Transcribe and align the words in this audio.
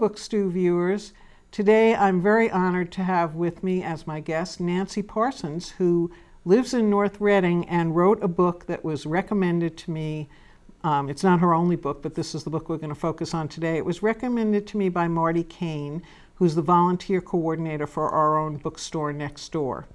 Book 0.00 0.16
Stew 0.16 0.50
viewers. 0.50 1.12
Today 1.50 1.94
I'm 1.94 2.22
very 2.22 2.50
honored 2.50 2.90
to 2.92 3.04
have 3.04 3.34
with 3.34 3.62
me 3.62 3.82
as 3.82 4.06
my 4.06 4.18
guest 4.18 4.58
Nancy 4.58 5.02
Parsons, 5.02 5.72
who 5.72 6.10
lives 6.46 6.72
in 6.72 6.88
North 6.88 7.20
Reading 7.20 7.68
and 7.68 7.94
wrote 7.94 8.24
a 8.24 8.26
book 8.26 8.64
that 8.64 8.82
was 8.82 9.04
recommended 9.04 9.76
to 9.76 9.90
me. 9.90 10.30
Um, 10.82 11.10
it's 11.10 11.22
not 11.22 11.40
her 11.40 11.52
only 11.52 11.76
book, 11.76 12.02
but 12.02 12.14
this 12.14 12.34
is 12.34 12.44
the 12.44 12.48
book 12.48 12.70
we're 12.70 12.78
going 12.78 12.88
to 12.88 12.94
focus 12.94 13.34
on 13.34 13.46
today. 13.46 13.76
It 13.76 13.84
was 13.84 14.02
recommended 14.02 14.66
to 14.68 14.78
me 14.78 14.88
by 14.88 15.06
Marty 15.06 15.44
Kane, 15.44 16.00
who's 16.36 16.54
the 16.54 16.62
volunteer 16.62 17.20
coordinator 17.20 17.86
for 17.86 18.08
our 18.08 18.38
own 18.38 18.56
bookstore 18.56 19.12
next 19.12 19.52
door. 19.52 19.86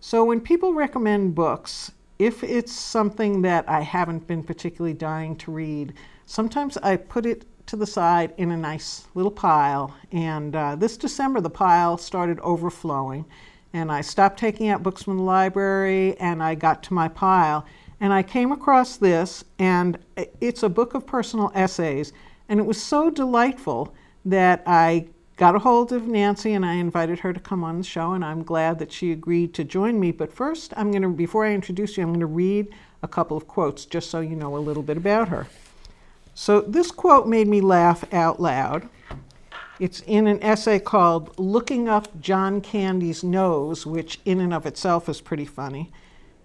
So 0.00 0.24
when 0.24 0.40
people 0.40 0.74
recommend 0.74 1.36
books, 1.36 1.92
if 2.18 2.42
it's 2.42 2.72
something 2.72 3.42
that 3.42 3.68
I 3.68 3.82
haven't 3.82 4.26
been 4.26 4.42
particularly 4.42 4.94
dying 4.94 5.36
to 5.36 5.52
read, 5.52 5.94
sometimes 6.24 6.76
I 6.78 6.96
put 6.96 7.26
it 7.26 7.44
to 7.66 7.76
the 7.76 7.86
side 7.86 8.32
in 8.36 8.50
a 8.50 8.56
nice 8.56 9.06
little 9.14 9.30
pile. 9.30 9.94
And 10.12 10.54
uh, 10.54 10.76
this 10.76 10.96
December, 10.96 11.40
the 11.40 11.50
pile 11.50 11.98
started 11.98 12.38
overflowing. 12.40 13.24
And 13.72 13.90
I 13.92 14.00
stopped 14.00 14.38
taking 14.38 14.68
out 14.68 14.82
books 14.82 15.02
from 15.02 15.18
the 15.18 15.22
library 15.22 16.16
and 16.18 16.42
I 16.42 16.54
got 16.54 16.82
to 16.84 16.94
my 16.94 17.08
pile. 17.08 17.66
And 18.00 18.12
I 18.12 18.22
came 18.22 18.52
across 18.52 18.98
this, 18.98 19.42
and 19.58 19.98
it's 20.40 20.62
a 20.62 20.68
book 20.68 20.94
of 20.94 21.06
personal 21.06 21.50
essays. 21.54 22.12
And 22.48 22.60
it 22.60 22.66
was 22.66 22.82
so 22.82 23.08
delightful 23.08 23.94
that 24.26 24.62
I 24.66 25.06
got 25.36 25.54
a 25.54 25.58
hold 25.58 25.92
of 25.92 26.06
Nancy 26.06 26.52
and 26.52 26.64
I 26.64 26.74
invited 26.74 27.20
her 27.20 27.32
to 27.32 27.40
come 27.40 27.64
on 27.64 27.78
the 27.78 27.84
show, 27.84 28.12
and 28.12 28.24
I'm 28.24 28.42
glad 28.42 28.78
that 28.80 28.92
she 28.92 29.12
agreed 29.12 29.54
to 29.54 29.64
join 29.64 29.98
me. 29.98 30.12
But 30.12 30.32
first, 30.32 30.74
I'm 30.76 30.90
going 30.90 31.02
to, 31.02 31.08
before 31.08 31.46
I 31.46 31.52
introduce 31.52 31.96
you, 31.96 32.02
I'm 32.02 32.10
going 32.10 32.20
to 32.20 32.26
read 32.26 32.68
a 33.02 33.08
couple 33.08 33.36
of 33.36 33.48
quotes 33.48 33.86
just 33.86 34.10
so 34.10 34.20
you 34.20 34.36
know 34.36 34.56
a 34.56 34.58
little 34.58 34.82
bit 34.82 34.96
about 34.98 35.28
her. 35.28 35.46
So, 36.38 36.60
this 36.60 36.90
quote 36.90 37.26
made 37.26 37.48
me 37.48 37.62
laugh 37.62 38.04
out 38.12 38.38
loud. 38.38 38.90
It's 39.80 40.02
in 40.02 40.26
an 40.26 40.42
essay 40.42 40.78
called 40.78 41.36
Looking 41.38 41.88
Up 41.88 42.20
John 42.20 42.60
Candy's 42.60 43.24
Nose, 43.24 43.86
which 43.86 44.20
in 44.26 44.40
and 44.40 44.52
of 44.52 44.66
itself 44.66 45.08
is 45.08 45.22
pretty 45.22 45.46
funny. 45.46 45.90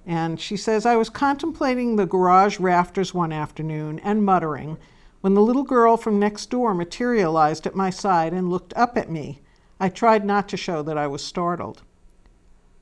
And 0.05 0.39
she 0.39 0.55
says, 0.55 0.85
I 0.85 0.95
was 0.95 1.09
contemplating 1.09 1.97
the 1.97 2.05
garage 2.05 2.57
rafters 2.57 3.13
one 3.13 3.33
afternoon 3.33 3.99
and 3.99 4.23
muttering 4.23 4.77
when 5.19 5.33
the 5.33 5.41
little 5.41 5.63
girl 5.63 5.97
from 5.97 6.17
next 6.17 6.49
door 6.49 6.73
materialized 6.73 7.67
at 7.67 7.75
my 7.75 7.89
side 7.89 8.31
and 8.31 8.49
looked 8.49 8.73
up 8.77 8.97
at 8.97 9.11
me, 9.11 9.41
I 9.77 9.89
tried 9.89 10.23
not 10.23 10.47
to 10.49 10.57
show 10.57 10.81
that 10.83 10.97
I 10.97 11.07
was 11.07 11.21
startled. 11.21 11.83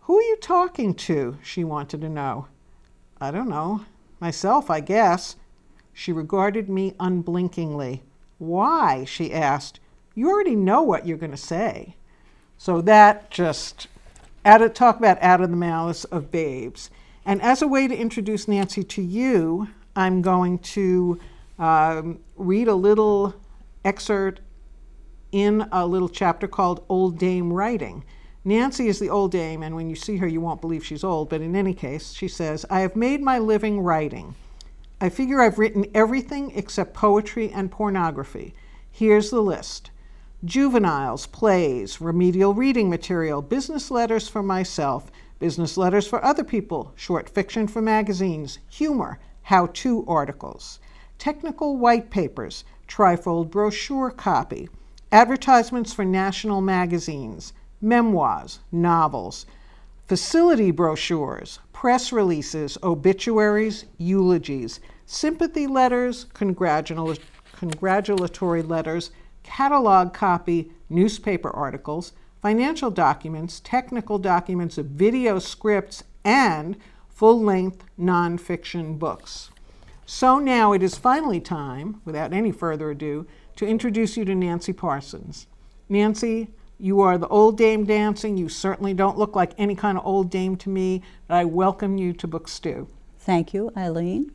Who 0.02 0.20
are 0.20 0.22
you 0.22 0.38
talking 0.38 0.94
to? 0.94 1.40
she 1.42 1.64
wanted 1.64 2.02
to 2.02 2.10
know. 2.10 2.48
I 3.20 3.32
don't 3.32 3.50
know. 3.50 3.84
Myself, 4.20 4.70
I 4.70 4.80
guess. 4.80 5.38
She 6.00 6.14
regarded 6.14 6.70
me 6.70 6.94
unblinkingly. 6.98 8.04
Why? 8.38 9.04
she 9.04 9.34
asked. 9.34 9.82
You 10.16 10.30
already 10.30 10.56
know 10.56 10.82
what 10.82 11.06
you're 11.06 11.18
going 11.18 11.32
to 11.32 11.36
say. 11.36 11.98
So 12.58 12.80
that 12.80 13.30
just 13.30 13.88
added, 14.46 14.76
talk 14.76 14.98
about 14.98 15.22
out 15.22 15.42
of 15.42 15.50
the 15.50 15.58
malice 15.58 16.06
of 16.06 16.32
babes. 16.32 16.90
And 17.26 17.42
as 17.42 17.62
a 17.62 17.68
way 17.68 17.86
to 17.86 17.94
introduce 17.94 18.48
Nancy 18.48 18.82
to 18.82 19.02
you, 19.02 19.68
I'm 19.94 20.22
going 20.22 20.60
to 20.60 21.20
um, 21.60 22.22
read 22.38 22.70
a 22.70 22.76
little 22.76 23.36
excerpt 23.84 24.40
in 25.34 25.68
a 25.70 25.86
little 25.86 26.08
chapter 26.08 26.48
called 26.48 26.86
Old 26.88 27.18
Dame 27.18 27.52
Writing. 27.52 28.06
Nancy 28.46 28.88
is 28.88 29.00
the 29.00 29.10
old 29.10 29.34
dame, 29.34 29.64
and 29.64 29.76
when 29.76 29.90
you 29.90 29.98
see 29.98 30.16
her, 30.16 30.28
you 30.28 30.40
won't 30.40 30.62
believe 30.62 30.86
she's 30.86 31.04
old, 31.04 31.28
but 31.28 31.42
in 31.42 31.58
any 31.58 31.74
case, 31.74 32.14
she 32.14 32.30
says, 32.30 32.66
I 32.70 32.80
have 32.80 32.96
made 32.96 33.22
my 33.22 33.38
living 33.38 33.82
writing. 33.82 34.36
I 35.02 35.08
figure 35.08 35.42
I've 35.42 35.58
written 35.58 35.86
everything 35.94 36.52
except 36.56 36.94
poetry 36.94 37.50
and 37.52 37.72
pornography. 37.72 38.54
Here's 38.92 39.30
the 39.30 39.42
list. 39.42 39.92
Juveniles, 40.44 41.26
plays, 41.28 42.02
remedial 42.02 42.54
reading 42.54 42.90
material, 42.90 43.42
business 43.42 43.90
letters 43.90 44.28
for 44.28 44.44
myself, 44.44 45.10
business 45.40 45.78
letters 45.78 46.06
for 46.06 46.24
other 46.24 46.44
people, 46.44 46.92
short 46.96 47.30
fiction 47.30 47.66
for 47.66 47.82
magazines, 47.82 48.60
humor, 48.70 49.20
how 49.44 49.68
to 49.68 50.06
articles. 50.06 50.80
Technical 51.18 51.78
white 51.78 52.10
papers, 52.10 52.66
trifold 52.86 53.50
brochure 53.50 54.12
copy, 54.12 54.68
advertisements 55.14 55.94
for 55.94 56.04
national 56.04 56.60
magazines, 56.60 57.54
memoirs, 57.80 58.60
novels, 58.70 59.46
facility 60.10 60.72
brochures, 60.72 61.60
press 61.72 62.12
releases, 62.12 62.80
obituaries, 62.82 63.86
eulogies, 64.00 64.80
sympathy 65.06 65.68
letters, 65.68 66.26
congratula- 66.34 67.20
congratulatory 67.54 68.64
letters, 68.64 69.12
catalog 69.44 70.12
copy, 70.12 70.72
newspaper 70.90 71.52
articles, 71.52 72.14
financial 72.42 72.90
documents, 72.90 73.62
technical 73.64 74.18
documents, 74.18 74.78
video 74.78 75.38
scripts, 75.38 76.04
and 76.26 76.76
full 77.08 77.40
length 77.40 77.84
nonfiction 78.00 78.98
books. 78.98 79.52
So 80.08 80.40
now 80.40 80.74
it 80.74 80.82
is 80.82 80.98
finally 80.98 81.40
time, 81.40 82.02
without 82.04 82.34
any 82.34 82.52
further 82.52 82.90
ado, 82.90 83.28
to 83.58 83.68
introduce 83.68 84.18
you 84.18 84.26
to 84.26 84.34
Nancy 84.34 84.74
Parsons. 84.74 85.46
Nancy, 85.88 86.48
you 86.80 87.02
are 87.02 87.18
the 87.18 87.28
old 87.28 87.58
dame 87.58 87.86
dancing. 87.86 88.38
You 88.38 88.50
certainly 88.50 88.94
don't 88.94 89.18
look 89.18 89.36
like 89.36 89.52
any 89.58 89.76
kind 89.76 89.98
of 89.98 90.06
old 90.06 90.30
dame 90.30 90.56
to 90.58 90.70
me, 90.70 91.04
but 91.28 91.36
I 91.36 91.46
welcome 91.46 91.98
you 91.98 92.14
to 92.14 92.28
Book 92.28 92.48
Stew. 92.48 92.88
Thank 93.20 93.54
you, 93.54 93.72
Eileen. 93.76 94.32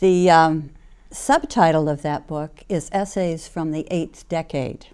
The 0.00 0.30
um, 0.30 0.70
subtitle 1.10 1.88
of 1.88 2.02
that 2.02 2.26
book 2.26 2.62
is 2.68 2.88
Essays 2.92 3.46
from 3.46 3.72
the 3.72 3.86
Eighth 3.90 4.28
Decade. 4.28 4.86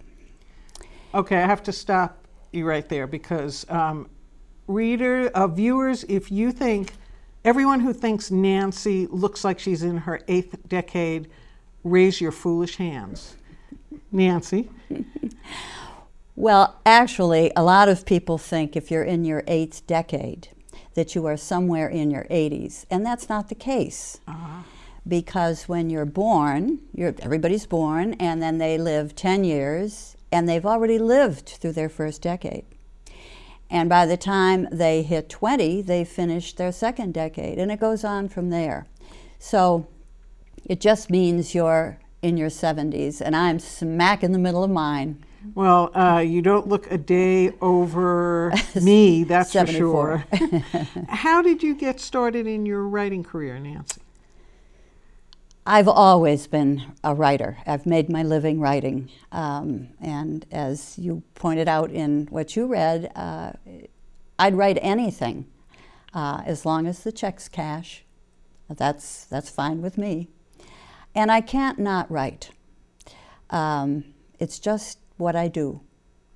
Okay, 1.13 1.37
I 1.37 1.45
have 1.45 1.63
to 1.63 1.71
stop 1.71 2.25
you 2.51 2.67
right 2.67 2.87
there 2.87 3.07
because 3.07 3.65
um, 3.69 4.09
reader, 4.67 5.29
uh, 5.33 5.47
viewers, 5.47 6.03
if 6.05 6.31
you 6.31 6.51
think 6.51 6.93
Everyone 7.45 7.79
who 7.79 7.93
thinks 7.93 8.31
Nancy 8.31 9.05
looks 9.05 9.43
like 9.43 9.59
she's 9.59 9.83
in 9.83 9.97
her 9.97 10.19
eighth 10.27 10.67
decade, 10.67 11.29
raise 11.83 12.19
your 12.19 12.31
foolish 12.31 12.77
hands. 12.77 13.35
Nancy? 14.11 14.67
well, 16.35 16.79
actually, 16.85 17.51
a 17.55 17.63
lot 17.63 17.87
of 17.87 18.05
people 18.05 18.37
think 18.37 18.75
if 18.75 18.91
you're 18.91 19.03
in 19.03 19.23
your 19.23 19.43
eighth 19.47 19.87
decade, 19.87 20.49
that 20.95 21.15
you 21.15 21.25
are 21.25 21.37
somewhere 21.37 21.87
in 21.87 22.09
your 22.11 22.25
80s, 22.25 22.85
and 22.89 23.05
that's 23.05 23.29
not 23.29 23.49
the 23.49 23.55
case. 23.55 24.19
Uh-huh. 24.27 24.63
Because 25.07 25.69
when 25.69 25.89
you're 25.89 26.05
born, 26.05 26.79
you're, 26.93 27.13
everybody's 27.19 27.65
born, 27.65 28.13
and 28.13 28.41
then 28.41 28.57
they 28.57 28.77
live 28.77 29.15
10 29.15 29.43
years, 29.43 30.17
and 30.31 30.49
they've 30.49 30.65
already 30.65 30.97
lived 30.97 31.49
through 31.49 31.73
their 31.73 31.89
first 31.89 32.21
decade. 32.21 32.65
And 33.69 33.89
by 33.89 34.05
the 34.05 34.17
time 34.17 34.67
they 34.71 35.03
hit 35.03 35.29
20, 35.29 35.81
they 35.83 36.03
finished 36.03 36.57
their 36.57 36.71
second 36.71 37.13
decade, 37.13 37.59
and 37.59 37.71
it 37.71 37.79
goes 37.79 38.03
on 38.03 38.29
from 38.29 38.49
there. 38.49 38.87
So 39.39 39.87
it 40.65 40.79
just 40.79 41.09
means 41.09 41.53
you're 41.53 41.99
in 42.21 42.37
your 42.37 42.49
70s, 42.49 43.21
and 43.21 43.35
I'm 43.35 43.59
smack 43.59 44.23
in 44.23 44.31
the 44.31 44.39
middle 44.39 44.63
of 44.63 44.71
mine. 44.71 45.23
Well, 45.53 45.95
uh, 45.95 46.19
you 46.19 46.41
don't 46.41 46.67
look 46.67 46.89
a 46.91 46.97
day 46.97 47.51
over 47.61 48.53
me, 48.81 49.23
that's 49.25 49.53
for 49.53 49.67
sure. 49.67 50.25
How 51.09 51.41
did 51.41 51.61
you 51.61 51.75
get 51.75 51.99
started 51.99 52.47
in 52.47 52.65
your 52.65 52.83
writing 52.83 53.23
career, 53.23 53.59
Nancy? 53.59 54.01
I've 55.67 55.87
always 55.87 56.45
been 56.45 56.93
a 57.03 57.15
writer. 57.15 57.57
I've 57.65 57.85
made 57.85 58.07
my 58.07 58.21
living 58.21 58.59
writing. 58.59 59.09
Um, 59.31 59.89
and 59.99 60.45
as 60.51 60.97
you 60.99 61.23
pointed 61.33 61.67
out 61.67 61.89
in 61.89 62.27
what 62.29 62.55
you 62.55 62.67
read, 62.67 63.11
uh, 63.15 63.53
I'd 64.37 64.53
write 64.55 64.77
anything 64.81 65.47
uh, 66.13 66.43
as 66.45 66.65
long 66.65 66.85
as 66.85 67.03
the 67.03 67.11
checks 67.11 67.49
cash. 67.49 68.03
That's, 68.69 69.25
that's 69.25 69.49
fine 69.49 69.81
with 69.81 69.97
me. 69.97 70.29
And 71.15 71.31
I 71.31 71.41
can't 71.41 71.79
not 71.79 72.11
write. 72.11 72.51
Um, 73.49 74.03
it's 74.39 74.59
just 74.59 74.99
what 75.17 75.35
I 75.35 75.47
do 75.47 75.81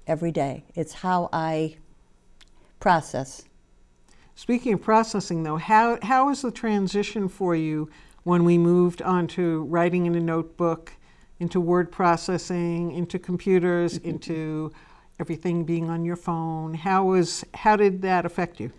every 0.08 0.32
day, 0.32 0.66
it's 0.76 0.94
how 0.94 1.30
I 1.32 1.78
process. 2.80 3.44
Speaking 4.36 4.74
of 4.74 4.82
processing, 4.82 5.44
though, 5.44 5.58
how, 5.58 6.00
how 6.02 6.28
was 6.28 6.42
the 6.42 6.52
transition 6.52 7.28
for 7.28 7.56
you? 7.56 7.90
when 8.24 8.44
we 8.44 8.58
moved 8.58 9.02
on 9.02 9.28
to 9.28 9.64
writing 9.64 10.06
in 10.06 10.16
a 10.16 10.20
notebook, 10.20 10.94
into 11.40 11.60
word 11.60 11.92
processing, 11.92 12.92
into 12.92 13.18
computers, 13.18 13.98
mm-hmm. 13.98 14.10
into 14.10 14.72
everything 15.20 15.64
being 15.64 15.90
on 15.90 16.06
your 16.06 16.16
phone. 16.16 16.74
How 16.74 17.06
was 17.06 17.44
how 17.54 17.76
did 17.76 18.02
that 18.02 18.26
affect 18.26 18.60
you? 18.60 18.72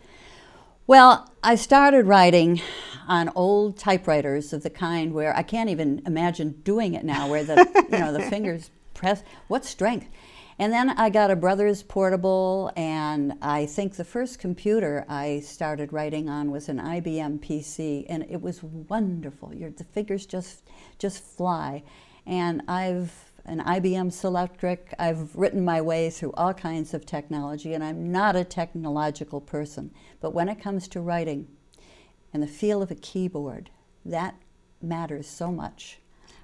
Well, 0.87 1.31
I 1.43 1.55
started 1.55 2.07
writing 2.07 2.61
on 3.09 3.31
old 3.35 3.77
typewriters 3.79 4.53
of 4.53 4.63
the 4.63 4.71
kind 4.71 5.13
where 5.15 5.37
I 5.37 5.43
can't 5.43 5.71
even 5.71 6.03
imagine 6.07 6.61
doing 6.63 6.95
it 6.95 7.05
now, 7.05 7.29
where 7.29 7.45
the 7.45 7.67
you 7.91 7.99
know 7.99 8.13
the 8.13 8.23
fingers 8.31 8.71
press. 9.01 9.23
What 9.49 9.65
strength! 9.65 10.09
And 10.59 10.75
then 10.75 10.91
I 10.91 11.09
got 11.09 11.31
a 11.31 11.37
Brothers 11.37 11.83
Portable, 11.83 12.71
and 12.77 13.33
I 13.41 13.65
think 13.65 13.97
the 13.97 14.05
first 14.05 14.39
computer 14.39 15.07
I 15.09 15.41
started 15.41 15.91
writing 15.91 16.29
on 16.29 16.51
was 16.51 16.69
an 16.69 16.79
IBM 16.79 17.39
PC, 17.41 18.05
and 18.11 18.27
it 18.29 18.43
was 18.43 18.63
wonderful. 18.63 19.55
Your, 19.55 19.71
the 19.71 19.85
figures 19.85 20.27
just 20.27 20.63
just 20.99 21.25
fly, 21.25 21.83
and 22.27 22.61
I've 22.69 23.33
an 23.47 23.61
IBM 23.61 24.09
Selectric. 24.13 24.93
I've 24.99 25.35
written 25.35 25.65
my 25.65 25.81
way 25.81 26.11
through 26.11 26.33
all 26.33 26.53
kinds 26.53 26.93
of 26.93 27.07
technology, 27.07 27.73
and 27.73 27.83
I'm 27.83 28.13
not 28.13 28.37
a 28.37 28.45
technological 28.45 29.41
person. 29.41 29.93
But 30.21 30.35
when 30.35 30.51
it 30.51 30.61
comes 30.61 30.89
to 30.89 31.01
writing 31.01 31.49
and 32.35 32.43
the 32.43 32.47
feel 32.47 32.83
of 32.83 32.91
a 32.91 32.97
keyboard, 32.97 33.71
that 34.05 34.35
matters 34.83 35.27
so 35.27 35.51
much. 35.51 36.01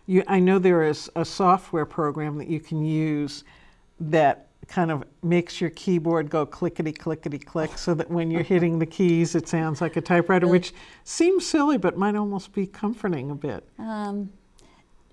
You, 0.06 0.22
I 0.26 0.38
know 0.38 0.58
there 0.58 0.84
is 0.84 1.10
a 1.16 1.24
software 1.24 1.84
program 1.84 2.38
that 2.38 2.48
you 2.48 2.60
can 2.60 2.84
use 2.84 3.44
that 3.98 4.48
kind 4.68 4.90
of 4.90 5.04
makes 5.22 5.60
your 5.60 5.70
keyboard 5.70 6.28
go 6.28 6.44
clickety 6.44 6.92
clickety 6.92 7.38
click 7.38 7.78
so 7.78 7.94
that 7.94 8.10
when 8.10 8.30
you're 8.30 8.42
hitting 8.42 8.78
the 8.78 8.86
keys 8.86 9.34
it 9.34 9.48
sounds 9.48 9.80
like 9.80 9.96
a 9.96 10.00
typewriter, 10.00 10.46
which 10.46 10.74
seems 11.04 11.46
silly 11.46 11.78
but 11.78 11.96
might 11.96 12.16
almost 12.16 12.52
be 12.52 12.66
comforting 12.66 13.30
a 13.30 13.34
bit. 13.34 13.66
Um, 13.78 14.30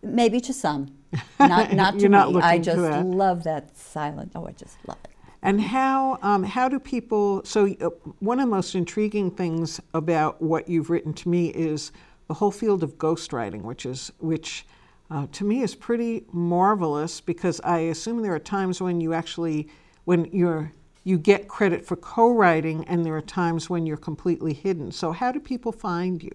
maybe 0.01 0.39
to 0.41 0.53
some, 0.53 0.95
not, 1.39 1.73
not 1.73 1.99
to 1.99 2.09
not 2.09 2.33
me. 2.33 2.41
I 2.41 2.57
just 2.57 2.81
that. 2.81 3.05
love 3.05 3.43
that 3.43 3.77
silent. 3.77 4.31
Oh, 4.35 4.47
I 4.47 4.51
just 4.51 4.77
love 4.87 4.97
it. 5.03 5.11
And 5.41 5.59
how 5.59 6.19
um, 6.21 6.43
how 6.43 6.69
do 6.69 6.79
people? 6.79 7.43
So 7.43 7.75
uh, 7.81 7.89
one 8.19 8.39
of 8.39 8.45
the 8.45 8.51
most 8.51 8.75
intriguing 8.75 9.29
things 9.29 9.81
about 9.93 10.41
what 10.41 10.69
you've 10.69 10.89
written 10.89 11.13
to 11.15 11.29
me 11.29 11.49
is 11.49 11.91
the 12.29 12.33
whole 12.33 12.51
field 12.51 12.81
of 12.81 12.97
ghostwriting, 12.97 13.61
which 13.61 13.85
is 13.85 14.11
which 14.19 14.65
uh, 15.13 15.27
to 15.31 15.43
me 15.43 15.61
is 15.61 15.75
pretty 15.75 16.25
marvelous 16.31 17.21
because 17.21 17.61
I 17.63 17.79
assume 17.79 18.23
there 18.23 18.33
are 18.33 18.39
times 18.39 18.81
when 18.81 18.99
you 18.99 19.13
actually 19.13 19.67
when 20.05 20.25
you're 20.25 20.73
you 21.03 21.17
get 21.17 21.47
credit 21.47 21.85
for 21.85 21.97
co-writing, 21.97 22.85
and 22.85 23.05
there 23.05 23.15
are 23.15 23.21
times 23.21 23.69
when 23.69 23.85
you're 23.85 23.97
completely 23.97 24.53
hidden. 24.53 24.91
So 24.91 25.11
how 25.11 25.31
do 25.33 25.39
people 25.39 25.71
find 25.71 26.23
you? 26.23 26.31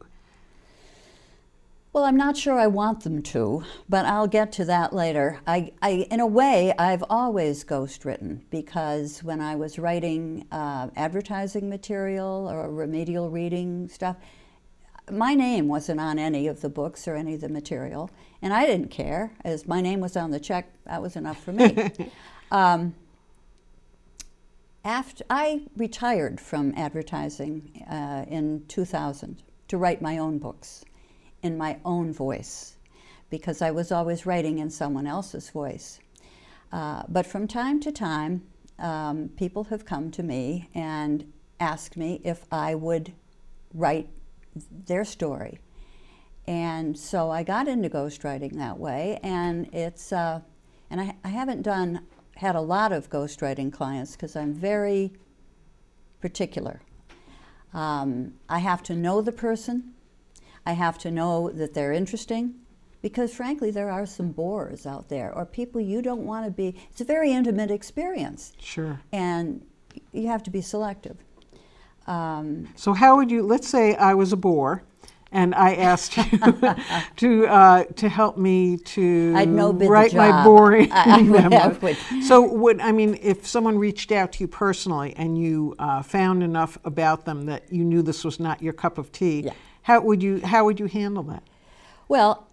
Well, 1.93 2.05
I'm 2.05 2.19
not 2.19 2.37
sure 2.37 2.59
I 2.59 2.67
want 2.67 3.03
them 3.03 3.23
to, 3.23 3.65
but 3.89 4.05
I'll 4.05 4.27
get 4.27 4.53
to 4.53 4.65
that 4.67 4.93
later. 4.93 5.41
I, 5.47 5.73
I 5.81 6.07
in 6.11 6.21
a 6.21 6.27
way, 6.27 6.75
I've 6.79 7.03
always 7.09 7.65
ghostwritten 7.65 8.43
because 8.51 9.25
when 9.25 9.41
I 9.41 9.57
was 9.57 9.79
writing 9.79 10.47
uh, 10.53 10.89
advertising 10.95 11.69
material 11.69 12.49
or 12.49 12.71
remedial 12.71 13.31
reading 13.31 13.89
stuff, 13.89 14.17
my 15.11 15.35
name 15.35 15.67
wasn't 15.67 15.99
on 15.99 16.19
any 16.19 16.47
of 16.47 16.61
the 16.61 16.69
books 16.69 17.09
or 17.09 17.17
any 17.17 17.35
of 17.35 17.41
the 17.41 17.49
material, 17.49 18.11
and 18.43 18.53
I 18.53 18.67
didn't 18.67 18.91
care. 18.91 19.33
As 19.45 19.67
my 19.67 19.81
name 19.81 20.01
was 20.01 20.17
on 20.17 20.31
the 20.31 20.41
check, 20.41 20.73
that 20.85 21.03
was 21.03 21.17
enough 21.17 21.43
for 21.43 21.53
me. 21.53 21.91
um, 22.51 22.95
after 24.85 25.25
I 25.29 25.63
retired 25.77 26.41
from 26.41 26.73
advertising 26.77 27.85
uh, 27.91 28.25
in 28.29 28.65
2000 28.69 29.43
to 29.69 29.77
write 29.77 30.01
my 30.01 30.19
own 30.19 30.39
books 30.39 30.85
in 31.43 31.57
my 31.59 31.79
own 31.85 32.13
voice 32.13 32.77
because 33.31 33.61
I 33.61 33.71
was 33.71 33.93
always 33.93 34.25
writing 34.25 34.59
in 34.59 34.71
someone 34.71 35.07
else's 35.07 35.51
voice. 35.51 36.01
Uh, 36.73 37.03
but 37.09 37.27
from 37.27 37.47
time 37.47 37.81
to 37.81 37.93
time, 37.93 38.43
um, 38.79 39.31
people 39.37 39.65
have 39.65 39.85
come 39.85 40.11
to 40.13 40.23
me 40.23 40.69
and 40.75 41.31
asked 41.61 41.97
me 41.97 42.21
if 42.25 42.45
I 42.51 42.75
would 42.75 43.13
write 43.75 44.09
their 44.87 45.05
story. 45.05 45.59
And 46.49 46.99
so 46.99 47.31
I 47.31 47.43
got 47.43 47.69
into 47.69 47.91
ghostwriting 47.91 48.55
that 48.57 48.79
way, 48.79 49.21
and 49.23 49.69
it's 49.75 50.13
uh, 50.15 50.41
and 50.89 50.99
I, 50.99 51.15
I 51.23 51.29
haven't 51.29 51.61
done 51.61 52.01
had 52.37 52.57
a 52.57 52.61
lot 52.63 52.91
of 52.91 53.11
ghostwriting 53.11 53.71
clients 53.71 54.13
because 54.13 54.35
I'm 54.35 54.55
very 54.55 55.13
particular. 56.23 56.81
Um, 57.75 58.33
I 58.49 58.61
have 58.61 58.83
to 58.85 58.97
know 58.97 59.21
the 59.21 59.31
person. 59.31 59.93
I 60.65 60.73
have 60.73 60.97
to 61.01 61.11
know 61.11 61.51
that 61.51 61.75
they're 61.75 61.93
interesting 61.93 62.55
because, 63.03 63.35
frankly, 63.35 63.71
there 63.71 63.91
are 63.91 64.07
some 64.07 64.31
bores 64.33 64.87
out 64.87 65.11
there 65.11 65.31
or 65.35 65.45
people 65.45 65.83
you 65.83 66.01
don't 66.01 66.25
want 66.25 66.47
to 66.47 66.51
be. 66.51 66.75
It's 66.91 67.03
a 67.03 67.05
very 67.05 67.31
intimate 67.31 67.71
experience, 67.71 68.55
Sure. 68.59 69.01
and 69.13 69.67
you 70.13 70.29
have 70.29 70.43
to 70.45 70.51
be 70.51 70.63
selective. 70.63 71.19
Um, 72.07 72.69
So 72.75 72.95
how 72.95 73.17
would 73.17 73.31
you? 73.31 73.43
Let's 73.43 73.69
say 73.69 73.97
I 73.97 74.15
was 74.15 74.33
a 74.33 74.37
bore, 74.37 74.83
and 75.31 75.55
I 75.55 75.75
asked 75.75 76.17
you 76.17 76.25
to 77.17 77.47
uh, 77.47 77.85
to 77.85 78.09
help 78.09 78.37
me 78.39 78.77
to 78.79 79.35
write 79.35 80.15
my 80.15 80.45
boring 80.45 80.91
I- 80.93 81.19
I 81.19 81.23
memo. 81.23 81.79
would- 81.81 81.97
So 82.25 82.43
would 82.53 82.81
I 82.81 82.93
mean 82.93 83.19
if 83.23 83.47
someone 83.47 83.79
reached 83.79 84.11
out 84.13 84.33
to 84.33 84.41
you 84.41 84.49
personally 84.49 85.15
and 85.17 85.37
you 85.39 85.75
uh, 85.79 86.03
found 86.03 86.43
enough 86.43 86.79
about 86.85 87.25
them 87.25 87.47
that 87.47 87.71
you 87.73 87.85
knew 87.85 88.03
this 88.03 88.25
was 88.25 88.41
not 88.41 88.63
your 88.63 88.73
cup 88.73 88.99
of 88.99 89.13
tea? 89.13 89.41
Yeah. 89.43 89.53
How 89.83 90.01
would 90.01 90.23
you 90.23 90.41
how 90.45 90.65
would 90.65 90.81
you 90.81 90.87
handle 90.87 91.23
that? 91.25 91.43
Well, 92.09 92.47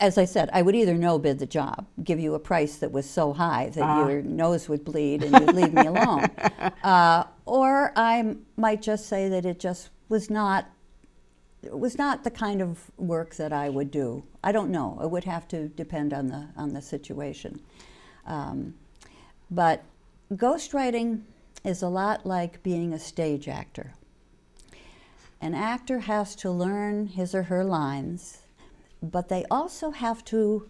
as 0.00 0.18
I 0.18 0.26
said, 0.26 0.50
I 0.52 0.60
would 0.60 0.74
either 0.74 0.92
no 0.94 1.18
bid 1.18 1.38
the 1.38 1.46
job, 1.46 1.86
give 2.04 2.20
you 2.20 2.34
a 2.34 2.38
price 2.38 2.76
that 2.76 2.92
was 2.92 3.08
so 3.08 3.32
high 3.32 3.70
that 3.70 3.82
Ah. 3.82 4.06
your 4.06 4.20
nose 4.20 4.68
would 4.68 4.84
bleed 4.84 5.22
and 5.22 5.32
you'd 5.32 5.54
leave 5.54 5.72
me 5.72 5.86
alone, 5.86 6.24
uh, 6.84 7.24
or 7.46 7.92
I 7.96 8.36
might 8.58 8.82
just 8.82 9.06
say 9.06 9.30
that 9.30 9.46
it 9.46 9.58
just 9.58 9.88
was 10.10 10.28
not. 10.28 10.66
It 11.62 11.78
was 11.78 11.98
not 11.98 12.24
the 12.24 12.30
kind 12.30 12.62
of 12.62 12.90
work 12.96 13.34
that 13.36 13.52
I 13.52 13.68
would 13.68 13.90
do. 13.90 14.24
I 14.44 14.52
don't 14.52 14.70
know. 14.70 14.98
It 15.02 15.10
would 15.10 15.24
have 15.24 15.48
to 15.48 15.68
depend 15.68 16.12
on 16.12 16.28
the 16.28 16.48
on 16.56 16.72
the 16.72 16.82
situation. 16.82 17.60
Um, 18.26 18.74
but 19.50 19.82
ghostwriting 20.32 21.22
is 21.64 21.82
a 21.82 21.88
lot 21.88 22.24
like 22.24 22.62
being 22.62 22.92
a 22.92 22.98
stage 22.98 23.48
actor. 23.48 23.94
An 25.40 25.54
actor 25.54 26.00
has 26.00 26.34
to 26.36 26.50
learn 26.50 27.06
his 27.06 27.34
or 27.34 27.44
her 27.44 27.64
lines, 27.64 28.38
but 29.02 29.28
they 29.28 29.44
also 29.50 29.90
have 29.90 30.24
to 30.26 30.68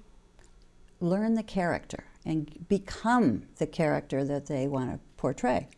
learn 1.00 1.34
the 1.34 1.42
character 1.42 2.04
and 2.24 2.66
become 2.68 3.44
the 3.56 3.66
character 3.66 4.24
that 4.24 4.46
they 4.46 4.66
want 4.66 4.92
to 4.92 5.00
portray. 5.16 5.68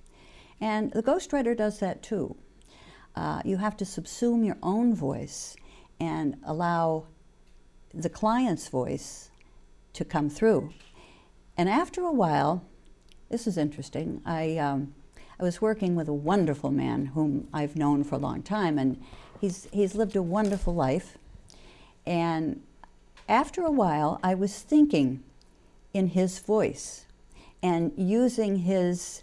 And 0.61 0.91
the 0.93 1.03
ghostwriter 1.03 1.57
does 1.57 1.79
that 1.79 2.03
too. 2.03 2.37
Uh, 3.17 3.43
you 3.45 3.57
have 3.57 3.77
to 3.77 3.85
subsume 3.85 4.45
your 4.45 4.57
own 4.63 4.95
voice 4.95 5.57
and 5.99 6.37
allow 6.45 7.07
the 7.93 8.09
client's 8.09 8.69
voice 8.69 9.31
to 9.93 10.05
come 10.05 10.31
through. 10.31 10.73
And 11.57 11.69
after 11.69 12.03
a 12.03 12.13
while, 12.13 12.65
this 13.29 13.47
is 13.47 13.59
interesting. 13.59 14.23
I, 14.25 14.57
um, 14.57 14.95
I 15.39 15.43
was 15.43 15.61
working 15.61 15.95
with 15.95 16.09
a 16.09 16.15
wonderful 16.15 16.71
man 16.71 17.07
whom 17.07 17.49
I've 17.53 17.77
known 17.77 18.05
for 18.05 18.15
a 18.15 18.19
long 18.19 18.43
time, 18.43 18.79
and 18.79 19.03
he's, 19.41 19.69
he's 19.73 19.95
lived 19.95 20.17
a 20.17 20.23
wonderful 20.23 20.75
life. 20.75 21.19
And 22.07 22.63
after 23.29 23.63
a 23.63 23.71
while, 23.71 24.19
I 24.23 24.35
was 24.35 24.61
thinking 24.61 25.23
in 25.93 26.09
his 26.09 26.39
voice 26.39 27.07
and 27.63 27.93
using 27.97 28.57
his 28.57 29.23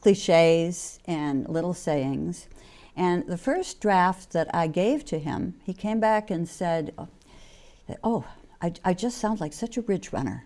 cliches 0.00 0.98
and 1.06 1.48
little 1.48 1.74
sayings. 1.74 2.48
And 2.96 3.26
the 3.26 3.38
first 3.38 3.80
draft 3.80 4.32
that 4.32 4.54
I 4.54 4.66
gave 4.66 5.04
to 5.06 5.18
him, 5.18 5.54
he 5.64 5.72
came 5.72 6.00
back 6.00 6.30
and 6.30 6.48
said, 6.48 6.94
Oh, 8.04 8.24
I, 8.60 8.72
I 8.84 8.94
just 8.94 9.18
sound 9.18 9.40
like 9.40 9.52
such 9.52 9.76
a 9.76 9.82
ridge 9.82 10.12
runner. 10.12 10.44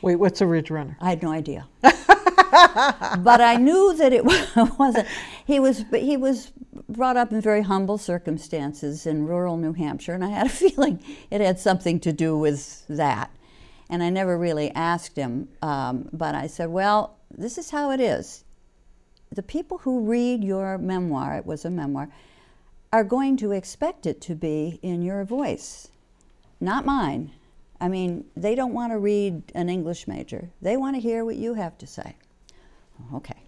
Wait, 0.00 0.16
what's 0.16 0.40
a 0.40 0.46
ridge 0.46 0.70
runner? 0.70 0.96
I 1.00 1.10
had 1.10 1.22
no 1.22 1.30
idea. 1.30 1.68
but 1.80 3.40
I 3.40 3.56
knew 3.56 3.94
that 3.96 4.12
it 4.12 4.24
wasn't. 4.78 5.06
He 5.46 5.60
was, 5.60 5.84
but 5.84 6.02
he 6.02 6.16
was 6.16 6.52
brought 6.88 7.16
up 7.16 7.32
in 7.32 7.40
very 7.40 7.62
humble 7.62 7.98
circumstances 7.98 9.06
in 9.06 9.26
rural 9.26 9.56
New 9.56 9.72
Hampshire, 9.72 10.12
and 10.12 10.24
I 10.24 10.30
had 10.30 10.46
a 10.46 10.50
feeling 10.62 11.02
it 11.30 11.40
had 11.40 11.58
something 11.58 12.00
to 12.00 12.12
do 12.12 12.36
with 12.36 12.84
that. 12.88 13.30
And 13.88 14.02
I 14.02 14.10
never 14.10 14.36
really 14.38 14.70
asked 14.72 15.16
him, 15.16 15.48
um, 15.60 16.08
but 16.12 16.34
I 16.34 16.46
said, 16.46 16.70
"Well, 16.70 17.16
this 17.30 17.58
is 17.58 17.70
how 17.70 17.90
it 17.90 18.00
is. 18.00 18.44
The 19.32 19.42
people 19.42 19.78
who 19.78 20.00
read 20.00 20.44
your 20.44 20.78
memoir, 20.78 21.36
it 21.36 21.46
was 21.46 21.64
a 21.64 21.70
memoir, 21.70 22.08
are 22.92 23.04
going 23.04 23.36
to 23.38 23.52
expect 23.52 24.06
it 24.06 24.20
to 24.22 24.34
be 24.34 24.78
in 24.82 25.02
your 25.02 25.24
voice, 25.24 25.88
not 26.60 26.84
mine." 26.84 27.32
I 27.80 27.88
mean, 27.88 28.26
they 28.36 28.54
don't 28.54 28.74
want 28.74 28.92
to 28.92 28.98
read 28.98 29.50
an 29.56 29.68
English 29.68 30.06
major. 30.06 30.50
They 30.60 30.76
want 30.76 30.94
to 30.94 31.00
hear 31.00 31.24
what 31.24 31.34
you 31.34 31.54
have 31.54 31.76
to 31.78 31.86
say. 31.86 32.14
Oh, 33.00 33.16
okay. 33.16 33.42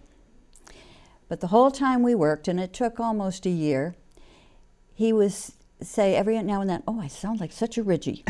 But 1.29 1.39
the 1.39 1.47
whole 1.47 1.71
time 1.71 2.03
we 2.03 2.15
worked, 2.15 2.47
and 2.49 2.59
it 2.59 2.73
took 2.73 2.99
almost 2.99 3.45
a 3.45 3.49
year, 3.49 3.95
he 4.93 5.13
was 5.13 5.53
say 5.81 6.15
every 6.15 6.41
now 6.43 6.61
and 6.61 6.69
then, 6.69 6.83
"Oh, 6.87 6.99
I 6.99 7.07
sound 7.07 7.39
like 7.39 7.51
such 7.51 7.77
a 7.77 7.83
Ridgie." 7.83 8.25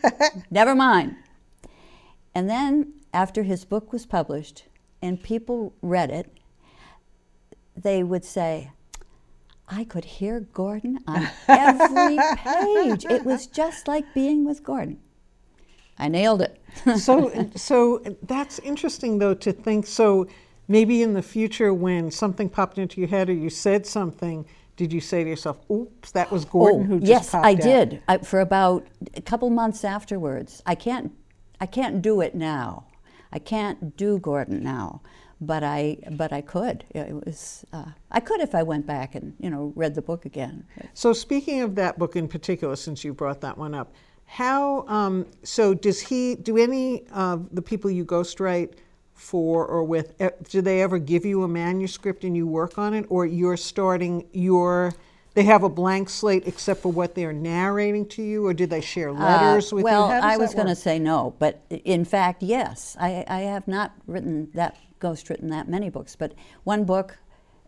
Never 0.50 0.74
mind. 0.74 1.16
And 2.34 2.50
then 2.50 2.92
after 3.14 3.44
his 3.44 3.64
book 3.64 3.92
was 3.92 4.04
published 4.04 4.64
and 5.00 5.22
people 5.22 5.72
read 5.80 6.10
it, 6.10 6.30
they 7.76 8.02
would 8.02 8.24
say, 8.24 8.72
I 9.68 9.84
could 9.84 10.04
hear 10.04 10.40
Gordon 10.40 11.00
on 11.06 11.28
every 11.48 12.18
page. 12.36 13.04
It 13.04 13.24
was 13.24 13.46
just 13.46 13.88
like 13.88 14.14
being 14.14 14.44
with 14.44 14.62
Gordon. 14.62 14.98
I 15.98 16.08
nailed 16.08 16.42
it. 16.42 16.60
so 16.98 17.50
so 17.56 18.02
that's 18.22 18.58
interesting 18.58 19.18
though 19.18 19.32
to 19.32 19.50
think 19.50 19.86
so 19.86 20.28
maybe 20.68 21.02
in 21.02 21.14
the 21.14 21.22
future 21.22 21.72
when 21.72 22.10
something 22.10 22.50
popped 22.50 22.76
into 22.76 23.00
your 23.00 23.08
head 23.08 23.30
or 23.30 23.32
you 23.32 23.48
said 23.48 23.86
something 23.86 24.44
did 24.76 24.92
you 24.92 25.00
say 25.00 25.24
to 25.24 25.30
yourself 25.30 25.58
oops 25.70 26.10
that 26.10 26.30
was 26.30 26.44
gordon 26.44 26.82
oh, 26.82 26.84
who 26.84 27.00
just 27.00 27.08
yes, 27.08 27.30
popped 27.30 27.46
I 27.46 27.52
out." 27.52 27.60
did. 27.62 28.02
I, 28.08 28.18
for 28.18 28.40
about 28.40 28.86
a 29.14 29.22
couple 29.22 29.48
months 29.48 29.84
afterwards. 29.84 30.62
I 30.66 30.74
can't 30.74 31.12
I 31.60 31.66
can't 31.66 32.02
do 32.02 32.20
it 32.20 32.34
now. 32.34 32.84
I 33.32 33.38
can't 33.38 33.96
do 33.96 34.18
Gordon 34.18 34.62
now, 34.62 35.02
but 35.40 35.62
I 35.62 35.98
but 36.12 36.32
I 36.32 36.40
could. 36.40 36.84
It 36.90 37.12
was 37.12 37.64
uh, 37.72 37.86
I 38.10 38.20
could 38.20 38.40
if 38.40 38.54
I 38.54 38.62
went 38.62 38.86
back 38.86 39.14
and 39.14 39.34
you 39.38 39.50
know 39.50 39.72
read 39.76 39.94
the 39.94 40.02
book 40.02 40.24
again. 40.24 40.64
So 40.94 41.12
speaking 41.12 41.60
of 41.60 41.74
that 41.74 41.98
book 41.98 42.16
in 42.16 42.28
particular, 42.28 42.76
since 42.76 43.04
you 43.04 43.12
brought 43.12 43.40
that 43.42 43.58
one 43.58 43.74
up, 43.74 43.94
how 44.24 44.86
um, 44.88 45.26
so 45.42 45.74
does 45.74 46.00
he? 46.00 46.34
Do 46.36 46.56
any 46.56 47.06
of 47.08 47.54
the 47.54 47.62
people 47.62 47.90
you 47.90 48.04
ghostwrite 48.04 48.74
for 49.12 49.66
or 49.66 49.84
with? 49.84 50.16
Do 50.48 50.62
they 50.62 50.82
ever 50.82 50.98
give 50.98 51.24
you 51.24 51.42
a 51.42 51.48
manuscript 51.48 52.24
and 52.24 52.36
you 52.36 52.46
work 52.46 52.78
on 52.78 52.94
it, 52.94 53.06
or 53.08 53.26
you're 53.26 53.56
starting 53.56 54.26
your? 54.32 54.94
They 55.34 55.44
have 55.44 55.64
a 55.64 55.68
blank 55.68 56.08
slate 56.08 56.44
except 56.46 56.80
for 56.80 56.90
what 56.90 57.14
they're 57.14 57.34
narrating 57.34 58.08
to 58.08 58.22
you, 58.22 58.46
or 58.46 58.54
do 58.54 58.64
they 58.64 58.80
share 58.80 59.12
letters 59.12 59.70
Uh, 59.70 59.76
with 59.76 59.84
well, 59.84 60.06
you? 60.06 60.14
Does 60.14 60.24
I 60.24 60.38
was 60.38 60.54
going 60.54 60.68
to 60.68 60.74
say 60.74 60.98
no, 60.98 61.34
but 61.38 61.60
in 61.68 62.06
fact, 62.06 62.42
yes. 62.42 62.96
I, 62.98 63.22
I 63.28 63.40
have 63.40 63.68
not 63.68 63.92
written 64.06 64.48
that 64.54 64.78
ghost 64.98 65.30
written 65.30 65.48
that 65.48 65.68
many 65.68 65.90
books, 65.90 66.16
but 66.16 66.32
one 66.64 66.84
book 66.84 67.18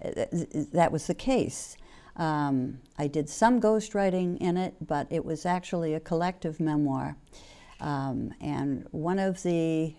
uh, 0.05 0.27
that 0.73 0.93
was 0.93 1.07
the 1.07 1.15
case. 1.15 1.77
Um, 2.17 2.81
I 2.99 3.07
did 3.07 3.29
some 3.29 3.61
ghostwriting 3.61 4.39
in 4.39 4.57
it, 4.57 4.75
but 4.81 5.07
it 5.11 5.25
was 5.25 5.47
actually 5.47 5.95
a 5.95 6.01
collective 6.01 6.59
memoir. 6.59 7.17
Um, 7.81 8.33
and 8.41 8.87
one 8.91 9.21
of 9.21 9.43
the 9.43 9.95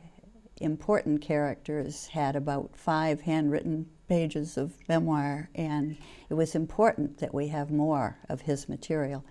important 0.60 1.22
characters 1.22 2.08
had 2.08 2.36
about 2.36 2.76
five 2.76 3.22
handwritten 3.22 3.86
pages 4.10 4.58
of 4.58 4.74
memoir, 4.90 5.50
and 5.56 5.98
it 6.30 6.34
was 6.34 6.56
important 6.56 7.20
that 7.20 7.34
we 7.34 7.48
have 7.48 7.72
more 7.72 8.18
of 8.28 8.42
his 8.42 8.68
material. 8.68 9.24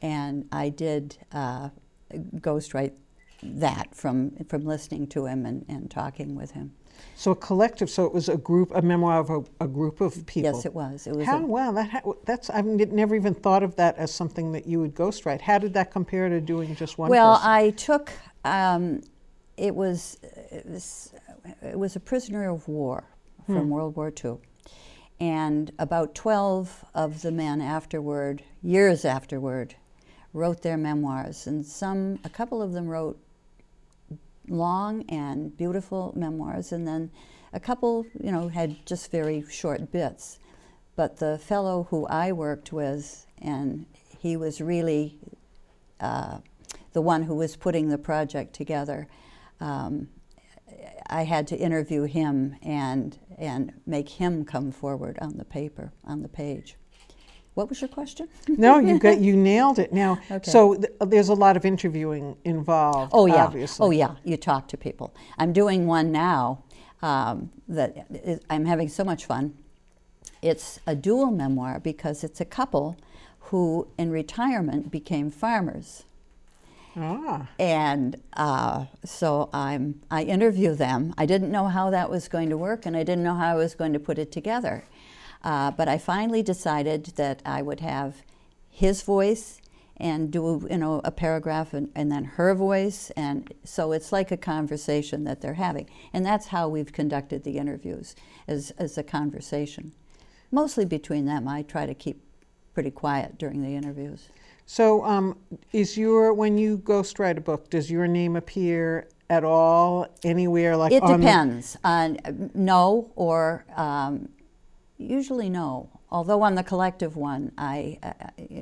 And 0.00 0.46
I 0.52 0.68
did 0.68 1.18
uh, 1.32 1.70
ghostwrite 2.12 2.92
that 3.42 3.94
from, 3.94 4.36
from 4.48 4.64
listening 4.64 5.08
to 5.08 5.26
him 5.26 5.44
and, 5.44 5.64
and 5.68 5.90
talking 5.90 6.36
with 6.36 6.52
him. 6.52 6.74
So 7.14 7.32
a 7.32 7.36
collective. 7.36 7.90
So 7.90 8.04
it 8.04 8.14
was 8.14 8.28
a 8.28 8.36
group, 8.36 8.72
a 8.74 8.82
memoir 8.82 9.18
of 9.18 9.30
a, 9.30 9.64
a 9.64 9.68
group 9.68 10.00
of 10.00 10.24
people. 10.26 10.52
Yes, 10.54 10.64
it 10.64 10.74
was. 10.74 11.06
It 11.06 11.16
was 11.16 11.26
How 11.26 11.38
a- 11.38 11.46
wow 11.46 11.72
That, 11.72 12.04
that's 12.24 12.50
I've 12.50 12.64
never 12.64 13.14
even 13.14 13.34
thought 13.34 13.62
of 13.62 13.76
that 13.76 13.96
as 13.96 14.12
something 14.12 14.52
that 14.52 14.66
you 14.66 14.80
would 14.80 14.94
ghostwrite. 14.94 15.40
How 15.40 15.58
did 15.58 15.74
that 15.74 15.90
compare 15.90 16.28
to 16.28 16.40
doing 16.40 16.74
just 16.76 16.98
one? 16.98 17.10
Well, 17.10 17.34
person? 17.36 17.50
I 17.50 17.70
took 17.70 18.12
um, 18.44 19.02
it 19.56 19.74
was 19.74 20.18
it 20.22 20.66
was 20.66 21.12
it 21.62 21.78
was 21.78 21.96
a 21.96 22.00
prisoner 22.00 22.48
of 22.48 22.68
war 22.68 23.04
from 23.46 23.70
World 23.70 23.96
War 23.96 24.12
II, 24.24 24.36
and 25.20 25.72
about 25.78 26.14
twelve 26.14 26.84
of 26.94 27.22
the 27.22 27.32
men 27.32 27.60
afterward, 27.60 28.42
years 28.62 29.04
afterward, 29.04 29.74
wrote 30.32 30.62
their 30.62 30.76
memoirs, 30.76 31.46
and 31.46 31.64
some 31.64 32.18
a 32.24 32.28
couple 32.28 32.60
of 32.60 32.72
them 32.72 32.86
wrote 32.86 33.18
long 34.48 35.04
and 35.08 35.56
beautiful 35.56 36.12
memoirs, 36.16 36.72
and 36.72 36.86
then 36.86 37.10
a 37.52 37.60
couple, 37.60 38.06
you 38.22 38.32
know, 38.32 38.48
had 38.48 38.84
just 38.86 39.10
very 39.10 39.44
short 39.48 39.90
bits. 39.92 40.38
But 40.96 41.18
the 41.18 41.38
fellow 41.38 41.86
who 41.90 42.06
I 42.06 42.32
worked 42.32 42.72
with, 42.72 43.26
and 43.40 43.86
he 44.18 44.36
was 44.36 44.60
really 44.60 45.18
uh, 46.00 46.38
the 46.92 47.02
one 47.02 47.22
who 47.22 47.34
was 47.34 47.56
putting 47.56 47.88
the 47.88 47.98
project 47.98 48.54
together. 48.54 49.08
Um, 49.60 50.08
I 51.06 51.22
had 51.24 51.46
to 51.48 51.56
interview 51.56 52.04
him 52.04 52.56
and 52.62 53.18
and 53.38 53.72
make 53.86 54.08
him 54.08 54.44
come 54.44 54.72
forward 54.72 55.18
on 55.20 55.36
the 55.36 55.44
paper 55.44 55.92
on 56.04 56.22
the 56.22 56.28
page. 56.28 56.77
What 57.58 57.68
was 57.68 57.80
your 57.80 57.88
question? 57.88 58.28
no, 58.48 58.78
you 58.78 59.00
got 59.00 59.18
you 59.18 59.36
nailed 59.36 59.80
it. 59.80 59.92
Now, 59.92 60.20
Okay. 60.30 60.48
so 60.48 60.76
th- 60.76 60.92
there's 61.00 61.28
a 61.28 61.34
lot 61.34 61.56
of 61.56 61.64
interviewing 61.64 62.36
involved. 62.44 63.10
Oh 63.12 63.26
yeah. 63.26 63.44
obviously. 63.44 63.84
Oh 63.84 63.90
yeah. 63.90 64.14
You 64.22 64.36
talk 64.36 64.68
to 64.68 64.76
people. 64.76 65.12
I'm 65.38 65.52
doing 65.52 65.88
one 65.88 66.12
now 66.12 66.62
um, 67.02 67.50
that 67.66 68.06
is, 68.10 68.38
I'm 68.48 68.64
having 68.64 68.88
so 68.88 69.02
much 69.02 69.26
fun. 69.26 69.54
It's 70.40 70.78
a 70.86 70.94
dual 70.94 71.32
memoir 71.32 71.80
because 71.80 72.22
it's 72.22 72.40
a 72.40 72.44
couple 72.44 72.96
who, 73.50 73.88
in 73.98 74.12
retirement, 74.12 74.92
became 74.92 75.28
farmers. 75.28 76.04
Ah, 76.96 77.48
And 77.58 78.22
uh, 78.34 78.84
so 79.04 79.50
I'm, 79.52 80.00
I 80.12 80.22
interview 80.22 80.76
them. 80.76 81.12
I 81.18 81.26
didn't 81.26 81.50
know 81.50 81.66
how 81.66 81.90
that 81.90 82.08
was 82.08 82.28
going 82.28 82.50
to 82.50 82.56
work, 82.56 82.86
and 82.86 82.96
I 82.96 83.02
didn't 83.02 83.24
know 83.24 83.34
how 83.34 83.50
I 83.50 83.54
was 83.54 83.74
going 83.74 83.92
to 83.94 83.98
put 84.00 84.16
it 84.16 84.30
together. 84.30 84.84
Uh, 85.42 85.70
but 85.70 85.88
I 85.88 85.98
finally 85.98 86.42
decided 86.42 87.04
that 87.16 87.42
I 87.44 87.62
would 87.62 87.80
have 87.80 88.22
his 88.70 89.02
voice 89.02 89.60
and 90.00 90.30
do 90.30 90.66
you 90.70 90.78
know 90.78 91.00
a 91.04 91.10
paragraph 91.10 91.74
and, 91.74 91.90
and 91.94 92.10
then 92.10 92.24
her 92.24 92.54
voice. 92.54 93.10
And 93.16 93.52
so 93.64 93.92
it's 93.92 94.12
like 94.12 94.30
a 94.30 94.36
conversation 94.36 95.24
that 95.24 95.40
they're 95.40 95.54
having. 95.54 95.88
And 96.12 96.24
that's 96.24 96.46
how 96.48 96.68
we've 96.68 96.92
conducted 96.92 97.42
the 97.42 97.58
interviews 97.58 98.14
as, 98.46 98.70
as 98.78 98.96
a 98.96 99.02
conversation. 99.02 99.92
Mostly 100.50 100.84
between 100.84 101.26
them. 101.26 101.48
I 101.48 101.62
try 101.62 101.84
to 101.86 101.94
keep 101.94 102.22
pretty 102.74 102.90
quiet 102.92 103.38
during 103.38 103.60
the 103.62 103.74
interviews. 103.74 104.28
So 104.66 105.04
um, 105.04 105.36
is 105.72 105.96
your 105.96 106.32
when 106.32 106.58
you 106.58 106.78
ghostwrite 106.78 107.38
a 107.38 107.40
book, 107.40 107.70
does 107.70 107.90
your 107.90 108.06
name 108.06 108.36
appear 108.36 109.08
at 109.30 109.42
all 109.42 110.06
anywhere? 110.22 110.76
Like 110.76 110.92
It 110.92 111.02
on 111.02 111.12
the- 111.20 111.26
depends 111.26 111.76
on 111.82 112.18
uh, 112.24 112.32
no 112.54 113.10
or 113.16 113.64
um, 113.76 114.28
usually 114.98 115.48
no. 115.48 115.88
Although 116.10 116.42
on 116.42 116.54
the 116.54 116.62
collective 116.62 117.16
one, 117.16 117.52
I 117.58 117.98
uh, 118.02 118.12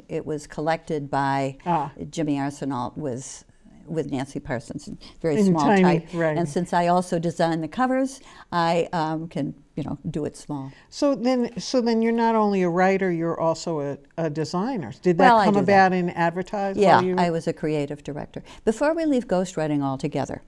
it 0.09 0.25
was 0.27 0.47
collected 0.47 1.11
by 1.11 1.59
Ah. 1.67 1.93
Jimmy 2.11 2.37
Arsenault 2.37 2.97
with 2.97 3.45
with 3.87 4.11
Nancy 4.11 4.41
Parsons, 4.41 4.91
very 5.23 5.41
small 5.45 5.65
tiny 5.65 6.01
type. 6.01 6.09
writing. 6.13 6.39
And 6.39 6.49
since 6.49 6.73
I 6.73 6.89
also 6.89 7.21
design 7.21 7.61
the 7.61 7.69
covers, 7.69 8.21
I 8.51 8.89
um, 8.93 9.29
can 9.29 9.55
you 9.77 9.85
know 9.85 9.97
do 10.11 10.25
it 10.25 10.37
small. 10.37 10.73
So 10.91 11.15
then, 11.15 11.57
so 11.61 11.81
then 11.81 12.03
you're 12.03 12.11
not 12.11 12.35
only 12.35 12.63
a 12.63 12.69
writer, 12.69 13.13
you're 13.13 13.39
also 13.41 13.79
a, 13.81 13.99
a 14.19 14.29
designer. 14.29 14.93
Did 15.03 15.19
that 15.19 15.33
Well, 15.33 15.45
come 15.45 15.57
about 15.57 15.93
in 15.93 16.11
advertising? 16.11 16.83
Yeah, 16.83 17.01
you- 17.01 17.15
I 17.17 17.31
was 17.31 17.47
a 17.47 17.53
creative 17.53 18.03
director. 18.03 18.43
Before 18.65 18.93
we 18.93 19.05
leave 19.05 19.29
ghostwriting 19.29 19.83
altogether, 19.85 20.43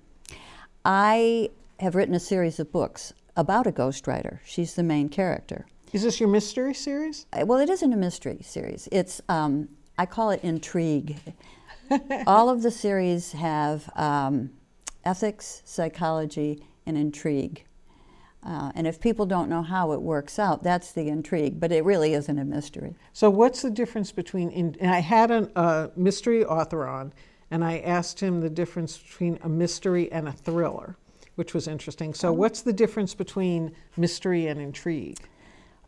I 0.84 1.50
have 1.78 1.94
written 1.94 2.14
a 2.16 2.20
series 2.20 2.58
of 2.58 2.72
books 2.72 3.12
about 3.36 3.68
a 3.68 3.72
ghostwriter. 3.72 4.40
She's 4.44 4.74
the 4.74 4.82
main 4.82 5.08
character. 5.08 5.66
Is 5.92 6.02
this 6.02 6.20
your 6.20 6.28
mystery 6.28 6.74
series? 6.74 7.26
Uh, 7.32 7.46
Well, 7.46 7.58
it 7.58 7.70
isn't 7.70 7.92
a 7.92 7.96
mystery 7.96 8.40
series. 8.42 8.88
It's 8.92 9.22
um, 9.28 9.68
I 9.96 10.04
call 10.06 10.30
it 10.30 10.40
intrigue. 10.42 11.16
All 12.26 12.50
of 12.50 12.62
the 12.62 12.70
series 12.70 13.32
have 13.32 13.90
um, 13.96 14.50
ethics, 15.04 15.62
psychology, 15.64 16.62
and 16.84 16.98
intrigue. 16.98 17.64
Uh, 18.44 18.70
and 18.74 18.86
if 18.86 19.00
people 19.00 19.26
don't 19.26 19.48
know 19.48 19.62
how 19.62 19.92
it 19.92 20.00
works 20.00 20.38
out, 20.38 20.62
that's 20.62 20.92
the 20.92 21.08
intrigue. 21.08 21.58
But 21.58 21.72
it 21.72 21.84
really 21.84 22.12
isn't 22.12 22.38
a 22.38 22.44
mystery. 22.44 22.94
So, 23.14 23.30
what's 23.30 23.62
the 23.62 23.70
difference 23.70 24.12
between? 24.12 24.50
In, 24.50 24.76
and 24.80 24.90
I 24.90 25.00
had 25.00 25.30
a 25.30 25.50
uh, 25.58 25.88
mystery 25.96 26.44
author 26.44 26.86
on, 26.86 27.14
and 27.50 27.64
I 27.64 27.78
asked 27.78 28.20
him 28.20 28.40
the 28.40 28.50
difference 28.50 28.98
between 28.98 29.38
a 29.42 29.48
mystery 29.48 30.12
and 30.12 30.28
a 30.28 30.32
thriller, 30.32 30.96
which 31.36 31.54
was 31.54 31.66
interesting. 31.66 32.12
So, 32.12 32.30
what's 32.32 32.60
the 32.60 32.74
difference 32.74 33.14
between 33.14 33.74
mystery 33.96 34.46
and 34.48 34.60
intrigue? 34.60 35.18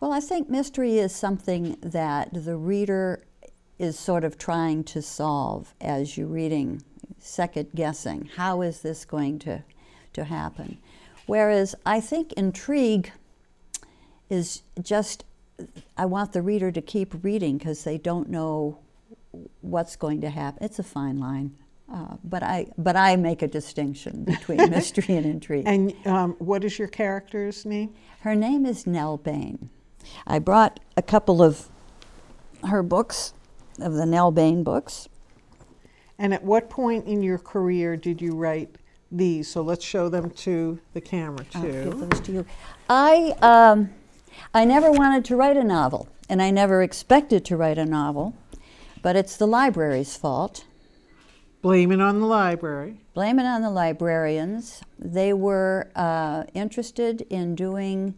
Well, 0.00 0.12
I 0.12 0.20
think 0.20 0.48
mystery 0.48 0.98
is 0.98 1.14
something 1.14 1.76
that 1.82 2.30
the 2.32 2.56
reader 2.56 3.22
is 3.78 3.98
sort 3.98 4.24
of 4.24 4.38
trying 4.38 4.82
to 4.84 5.02
solve 5.02 5.74
as 5.78 6.16
you're 6.16 6.26
reading, 6.26 6.82
second 7.18 7.68
guessing. 7.74 8.30
How 8.36 8.62
is 8.62 8.80
this 8.80 9.04
going 9.04 9.38
to, 9.40 9.62
to 10.14 10.24
happen? 10.24 10.78
Whereas 11.26 11.74
I 11.84 12.00
think 12.00 12.32
intrigue 12.32 13.12
is 14.30 14.62
just, 14.80 15.24
I 15.98 16.06
want 16.06 16.32
the 16.32 16.40
reader 16.40 16.72
to 16.72 16.80
keep 16.80 17.22
reading 17.22 17.58
because 17.58 17.84
they 17.84 17.98
don't 17.98 18.30
know 18.30 18.78
what's 19.60 19.96
going 19.96 20.22
to 20.22 20.30
happen. 20.30 20.64
It's 20.64 20.78
a 20.78 20.82
fine 20.82 21.20
line. 21.20 21.54
Uh, 21.92 22.16
but 22.24 22.42
I, 22.42 22.68
but 22.78 22.96
I 22.96 23.16
make 23.16 23.42
a 23.42 23.48
distinction 23.48 24.24
between 24.26 24.70
mystery 24.70 25.16
and 25.16 25.26
intrigue. 25.26 25.64
And 25.66 25.94
um, 26.06 26.36
what 26.38 26.64
is 26.64 26.78
your 26.78 26.88
character's 26.88 27.66
name? 27.66 27.92
Her 28.20 28.34
name 28.34 28.64
is 28.64 28.86
Nell 28.86 29.18
Bain. 29.18 29.68
I 30.26 30.38
brought 30.38 30.80
a 30.96 31.02
couple 31.02 31.42
of 31.42 31.68
her 32.64 32.82
books, 32.82 33.32
of 33.80 33.94
the 33.94 34.06
Nell 34.06 34.30
Bain 34.30 34.62
books. 34.62 35.08
And 36.18 36.34
at 36.34 36.44
what 36.44 36.68
point 36.68 37.06
in 37.06 37.22
your 37.22 37.38
career 37.38 37.96
did 37.96 38.20
you 38.20 38.32
write 38.32 38.76
these? 39.10 39.48
So 39.48 39.62
let's 39.62 39.84
show 39.84 40.08
them 40.08 40.30
to 40.30 40.78
the 40.92 41.00
camera 41.00 41.44
too. 41.44 41.58
I'll 41.58 41.92
give 41.92 42.10
those 42.10 42.20
to 42.20 42.32
you. 42.32 42.46
I, 42.88 43.34
um, 43.40 43.90
I 44.52 44.64
never 44.64 44.90
wanted 44.90 45.24
to 45.26 45.36
write 45.36 45.56
a 45.56 45.64
novel, 45.64 46.08
and 46.28 46.42
I 46.42 46.50
never 46.50 46.82
expected 46.82 47.44
to 47.46 47.56
write 47.56 47.78
a 47.78 47.86
novel, 47.86 48.34
but 49.02 49.16
it's 49.16 49.36
the 49.36 49.46
library's 49.46 50.16
fault. 50.16 50.64
Blame 51.62 51.92
it 51.92 52.00
on 52.00 52.20
the 52.20 52.26
library. 52.26 52.96
Blame 53.14 53.38
it 53.38 53.44
on 53.44 53.62
the 53.62 53.70
librarians. 53.70 54.82
They 54.98 55.32
were 55.32 55.90
uh, 55.94 56.44
interested 56.54 57.22
in 57.28 57.54
doing 57.54 58.14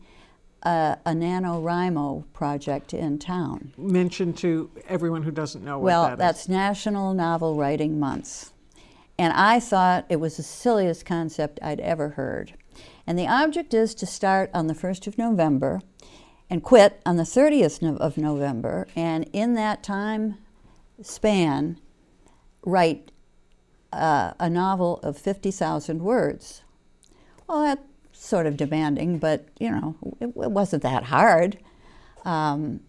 a, 0.62 0.98
a 1.04 1.10
NaNoWriMo 1.10 2.24
project 2.32 2.94
in 2.94 3.18
town. 3.18 3.72
Mention 3.76 4.32
to 4.34 4.70
everyone 4.88 5.22
who 5.22 5.30
doesn't 5.30 5.64
know 5.64 5.78
what 5.78 5.84
Well, 5.84 6.02
that 6.04 6.12
is. 6.14 6.18
that's 6.18 6.48
National 6.48 7.14
Novel 7.14 7.56
Writing 7.56 7.98
Month. 7.98 8.52
And 9.18 9.32
I 9.32 9.60
thought 9.60 10.06
it 10.08 10.16
was 10.16 10.36
the 10.36 10.42
silliest 10.42 11.04
concept 11.04 11.58
I'd 11.62 11.80
ever 11.80 12.10
heard. 12.10 12.54
And 13.06 13.18
the 13.18 13.26
object 13.26 13.74
is 13.74 13.94
to 13.96 14.06
start 14.06 14.50
on 14.54 14.66
the 14.68 14.74
1st 14.74 15.06
of 15.06 15.18
November 15.18 15.80
and 16.48 16.62
quit 16.62 17.00
on 17.04 17.16
the 17.16 17.22
30th 17.24 17.82
of 17.98 18.16
November. 18.16 18.86
And 18.94 19.28
in 19.32 19.54
that 19.54 19.82
time 19.82 20.38
span, 21.02 21.78
write 22.64 23.10
uh, 23.92 24.32
a 24.38 24.48
novel 24.48 24.98
of 25.02 25.18
50,000 25.18 26.02
words. 26.02 26.62
Well, 27.48 27.62
that's 27.62 27.82
sort 28.22 28.46
of 28.46 28.56
demanding, 28.56 29.18
but 29.18 29.46
you 29.58 29.70
know, 29.70 29.96
it, 30.20 30.26
it 30.26 30.50
wasn't 30.50 30.82
that 30.82 31.04
hard. 31.04 31.58
Um, 32.24 32.80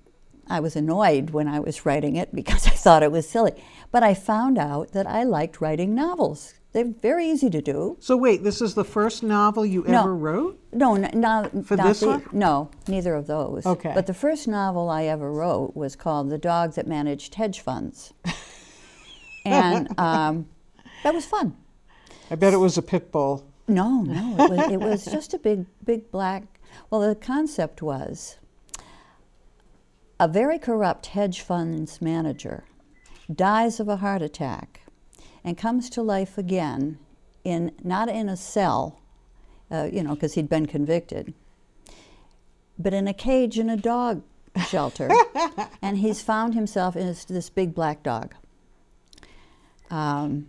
I 0.48 0.60
was 0.60 0.76
annoyed 0.76 1.32
when 1.32 1.48
I 1.48 1.60
was 1.60 1.86
writing 1.86 2.16
it 2.16 2.34
because 2.36 2.68
I 2.68 2.72
thought 2.72 3.04
it 3.04 3.12
was 3.12 3.28
silly. 3.28 3.54
But 3.92 4.04
I 4.04 4.14
found 4.14 4.58
out 4.58 4.92
that 4.92 5.08
I 5.08 5.24
liked 5.24 5.62
writing 5.62 5.96
novels. 5.96 6.54
They're 6.72 6.86
very 6.86 7.28
easy 7.30 7.52
to 7.52 7.62
do. 7.62 7.98
So 8.00 8.18
wait, 8.18 8.44
this 8.44 8.60
is 8.60 8.74
the 8.74 8.84
first 8.84 9.22
novel 9.22 9.64
you 9.64 9.84
No. 9.88 10.02
ever 10.02 10.16
wrote? 10.16 10.60
No, 10.72 10.96
n- 10.96 11.12
not 11.20 11.66
For 11.66 11.78
not 11.78 11.86
this 11.88 12.00
the, 12.00 12.08
one? 12.08 12.28
No, 12.32 12.72
neither 12.88 13.14
of 13.14 13.28
those. 13.28 13.64
Okay. 13.66 13.92
But 13.94 14.08
the 14.08 14.14
first 14.14 14.48
novel 14.48 14.90
I 14.90 15.04
ever 15.04 15.32
wrote 15.32 15.76
was 15.76 15.96
called 15.96 16.30
"The 16.32 16.40
Dog 16.40 16.74
That 16.74 16.88
Managed 16.88 17.36
Hedge 17.36 17.60
Funds," 17.60 18.12
and 19.46 19.88
um, 20.00 20.48
that 21.04 21.14
was 21.14 21.26
fun. 21.26 21.56
I 22.32 22.36
bet 22.36 22.54
it 22.54 22.58
was 22.58 22.76
a 22.78 22.82
pit 22.82 23.12
bull. 23.12 23.46
No, 23.74 24.02
no, 24.04 24.36
it 24.46 24.50
was, 24.50 24.72
it 24.72 24.80
was 24.80 25.06
just 25.06 25.34
a 25.34 25.40
big, 25.40 25.66
big 25.84 26.12
black. 26.12 26.44
Well, 26.90 27.02
the 27.02 27.16
concept 27.16 27.82
was 27.82 28.38
a 30.20 30.28
very 30.28 30.60
corrupt 30.60 31.08
hedge 31.08 31.42
funds 31.42 32.02
manager 32.02 32.66
dies 33.34 33.80
of 33.80 33.88
a 33.88 33.98
heart 33.98 34.22
attack 34.22 34.82
and 35.44 35.58
comes 35.58 35.90
to 35.90 36.02
life 36.02 36.38
again 36.38 37.00
in 37.44 37.72
not 37.84 38.10
in 38.10 38.30
a 38.30 38.38
cell, 38.38 39.00
uh, 39.72 39.90
you 39.92 40.04
know, 40.04 40.14
because 40.14 40.36
he'd 40.36 40.50
been 40.50 40.68
convicted, 40.68 41.34
but 42.78 42.94
in 42.94 43.08
a 43.08 43.14
cage 43.14 43.58
in 43.58 43.70
a 43.70 43.78
dog 43.78 44.22
shelter, 44.68 45.10
and 45.82 45.98
he's 45.98 46.22
found 46.22 46.54
himself 46.54 46.96
in 46.96 47.08
this, 47.08 47.26
this 47.26 47.50
big 47.50 47.74
black 47.74 48.04
dog. 48.04 48.36
Um, 49.90 50.48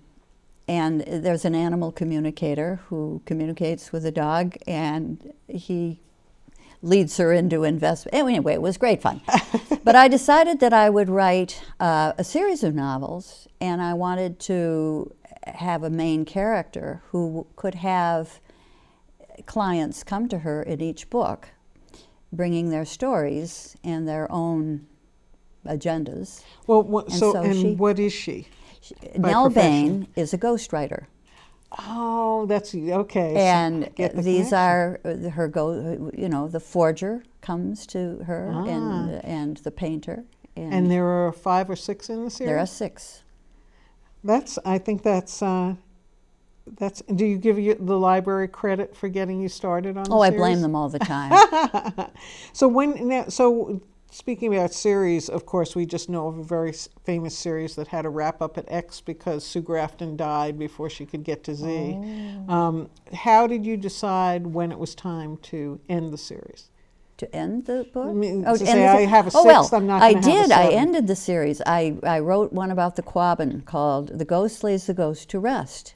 and 0.67 1.03
there's 1.03 1.45
an 1.45 1.55
animal 1.55 1.93
communicator 1.93 2.81
who 2.89 3.21
communicates 3.27 3.93
with 3.93 4.07
a 4.07 4.13
dog, 4.13 4.57
and 4.67 5.33
he 5.49 6.01
leads 6.83 7.17
her 7.17 7.33
into 7.33 7.65
investment. 7.65 8.15
Anyway, 8.15 8.55
it 8.55 8.63
was 8.63 8.77
great 8.77 9.01
fun. 9.03 9.21
but 9.85 9.97
I 9.97 10.09
decided 10.09 10.61
that 10.61 10.73
I 10.73 10.91
would 10.91 11.09
write 11.09 11.63
uh, 11.81 12.13
a 12.19 12.25
series 12.25 12.63
of 12.63 12.75
novels, 12.75 13.49
and 13.61 13.83
I 13.83 13.95
wanted 13.95 14.39
to 14.41 15.15
have 15.47 15.83
a 15.83 15.91
main 15.91 16.25
character 16.25 17.03
who 17.11 17.47
could 17.57 17.75
have 17.77 18.41
clients 19.47 20.03
come 20.03 20.29
to 20.29 20.39
her 20.41 20.63
in 20.63 20.81
each 20.81 21.11
book, 21.11 21.49
bringing 22.33 22.71
their 22.71 22.85
stories 22.85 23.77
and 23.85 24.09
their 24.09 24.31
own 24.31 24.87
agendas. 25.67 26.43
Well, 26.67 26.83
what, 26.83 27.07
And 27.07 27.15
so, 27.15 27.33
so 27.33 27.43
and 27.43 27.57
she- 27.57 27.75
what 27.75 27.99
is 27.99 28.13
she? 28.13 28.49
Nell. 29.17 29.51
Bain 29.51 30.09
is 30.17 30.33
a 30.33 30.39
ghostwriter. 30.39 31.07
Oh, 31.79 32.47
that's 32.47 32.75
okay. 32.75 33.35
so 33.35 33.41
and 33.41 33.95
get 33.97 34.15
the 34.15 34.23
these 34.23 34.51
connection. 34.51 34.59
are 34.59 35.01
uh, 35.05 35.31
her 35.31 35.49
go 35.49 36.13
you 36.17 36.29
know 36.29 36.47
the 36.47 36.61
forger 36.61 37.25
comes 37.41 37.85
to 37.89 38.19
her 38.27 38.49
and 38.69 39.25
and 39.25 39.57
the 39.59 39.71
painter 39.73 40.25
and, 40.57 40.73
Ah. 40.73 40.77
And 40.77 40.91
there 40.91 41.05
are 41.07 41.33
five 41.33 41.69
or 41.69 41.75
six 41.77 42.09
in 42.09 42.25
the 42.25 42.31
series. 42.31 42.49
there 42.51 42.59
are 42.59 42.67
six 42.67 43.23
That's. 44.23 44.59
I 44.65 44.79
think 44.79 45.03
that's. 45.03 45.43
Uh, 45.43 45.75
that's. 46.79 47.03
Do 47.03 47.27
you 47.27 47.37
give 47.39 47.59
you, 47.59 47.75
the 47.75 47.99
library 47.99 48.49
credit 48.49 48.97
for 48.97 49.09
getting 49.09 49.41
you 49.43 49.49
started 49.49 49.97
on? 49.97 50.07
oh 50.11 50.21
i 50.21 50.29
series? 50.29 50.41
blame 50.41 50.61
them 50.63 50.75
all 50.77 50.89
the 50.89 50.99
time 51.01 51.33
So 52.53 52.69
when 52.69 53.09
now, 53.09 53.25
so 53.29 53.81
speaking 54.15 54.55
about 54.55 54.73
series, 54.73 55.29
of 55.29 55.45
course, 55.45 55.75
we 55.75 55.85
just 55.85 56.09
know 56.09 56.29
of 56.29 56.39
a 56.39 56.45
very 56.45 56.73
famous 57.05 57.37
series 57.37 57.75
that 57.75 57.89
had 57.89 58.07
a 58.07 58.09
wrap 58.09 58.41
up 58.41 58.57
at 58.57 58.65
X 58.69 59.01
because 59.01 59.45
Sue 59.45 59.61
Grafton 59.61 60.17
died 60.17 60.57
before 60.57 60.89
she 60.89 61.05
could 61.05 61.25
get 61.25 61.43
to 61.45 61.55
Z. 61.55 61.67
Oh. 61.67 62.53
Um, 62.53 62.91
how 63.13 63.49
did 63.49 63.67
you 63.67 63.77
decide 63.77 64.47
when 64.47 64.71
it 64.71 64.79
was 64.79 64.95
time 64.95 65.37
to 65.39 65.81
end 65.89 66.13
the 66.13 66.19
series? 66.19 66.71
to 67.17 67.33
end 67.33 67.67
the 67.67 67.89
book? 67.93 68.13
Mean, 68.13 68.43
oh, 68.45 68.57
to 68.57 68.67
say 68.67 68.89
I 68.89 69.03
have 69.03 69.29
a 69.29 69.31
oh, 69.37 69.45
well, 69.45 69.71
I'm 69.73 69.87
not 69.87 70.03
i 70.03 70.15
gonna 70.15 70.31
have 70.31 70.45
a 70.47 70.49
did. 70.49 70.53
I 70.53 70.69
ended 70.71 71.07
the 71.07 71.15
series. 71.15 71.63
I, 71.65 71.97
I 72.03 72.19
wrote 72.19 72.53
one 72.53 72.73
about 72.73 72.97
the 72.97 73.05
quabbin 73.05 73.65
called 73.65 74.19
the 74.19 74.25
ghost 74.25 74.65
lays 74.65 74.87
the 74.87 74.95
ghost 74.95 75.31
to 75.31 75.39
rest. 75.39 75.95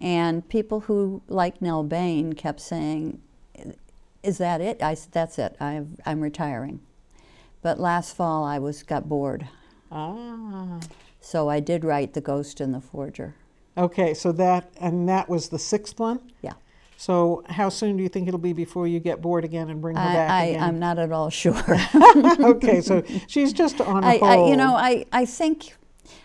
And 0.00 0.48
people 0.48 0.80
who 0.80 1.22
like 1.26 1.60
nell 1.60 1.82
bain 1.82 2.34
kept 2.34 2.60
saying 2.60 3.20
is 4.22 4.38
that 4.38 4.60
it? 4.60 4.80
I 4.80 4.94
said 4.94 5.10
that's 5.10 5.40
it. 5.40 5.56
I've, 5.58 5.88
i'm 6.06 6.20
retiring 6.20 6.78
but 7.64 7.80
last 7.80 8.14
fall 8.14 8.44
i 8.44 8.58
was 8.58 8.84
got 8.84 9.08
bored 9.08 9.48
Ah. 9.94 10.80
So 11.20 11.48
I 11.48 11.60
did 11.60 11.84
write 11.84 12.12
The 12.12 12.20
Ghost 12.20 12.60
and 12.60 12.74
the 12.74 12.80
Forger. 12.80 13.34
Okay, 13.78 14.12
so 14.12 14.32
that 14.32 14.70
and 14.80 15.08
that 15.08 15.28
was 15.28 15.48
the 15.48 15.58
sixth 15.58 15.98
one. 15.98 16.20
Yeah. 16.42 16.52
So 16.96 17.42
how 17.48 17.68
soon 17.68 17.96
do 17.96 18.02
you 18.02 18.08
think 18.08 18.28
it'll 18.28 18.38
be 18.38 18.52
before 18.52 18.86
you 18.86 19.00
get 19.00 19.22
bored 19.22 19.44
again 19.44 19.70
and 19.70 19.80
bring 19.80 19.96
her 19.96 20.02
I, 20.02 20.12
back 20.12 20.30
I, 20.30 20.44
again? 20.44 20.62
I'm 20.62 20.78
not 20.78 20.98
at 20.98 21.12
all 21.12 21.30
sure. 21.42 21.76
okay, 22.40 22.80
so 22.80 23.02
she's 23.26 23.52
just 23.52 23.80
on 23.80 24.04
a 24.04 24.06
I, 24.06 24.14
I, 24.22 24.48
you 24.48 24.56
know, 24.56 24.74
I, 24.74 25.06
I 25.12 25.24
think 25.24 25.76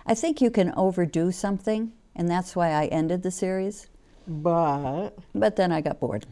I 0.06 0.15
think 0.15 0.41
you 0.41 0.52
can 0.52 0.73
overdo 0.75 1.32
something, 1.32 1.91
and 2.15 2.28
that's 2.30 2.56
why 2.56 2.71
I 2.71 2.86
ended 2.88 3.23
the 3.23 3.32
series. 3.32 3.88
but 4.28 5.12
But 5.34 5.56
then 5.56 5.71
I 5.71 5.82
got 5.82 5.99
bored. 5.99 6.25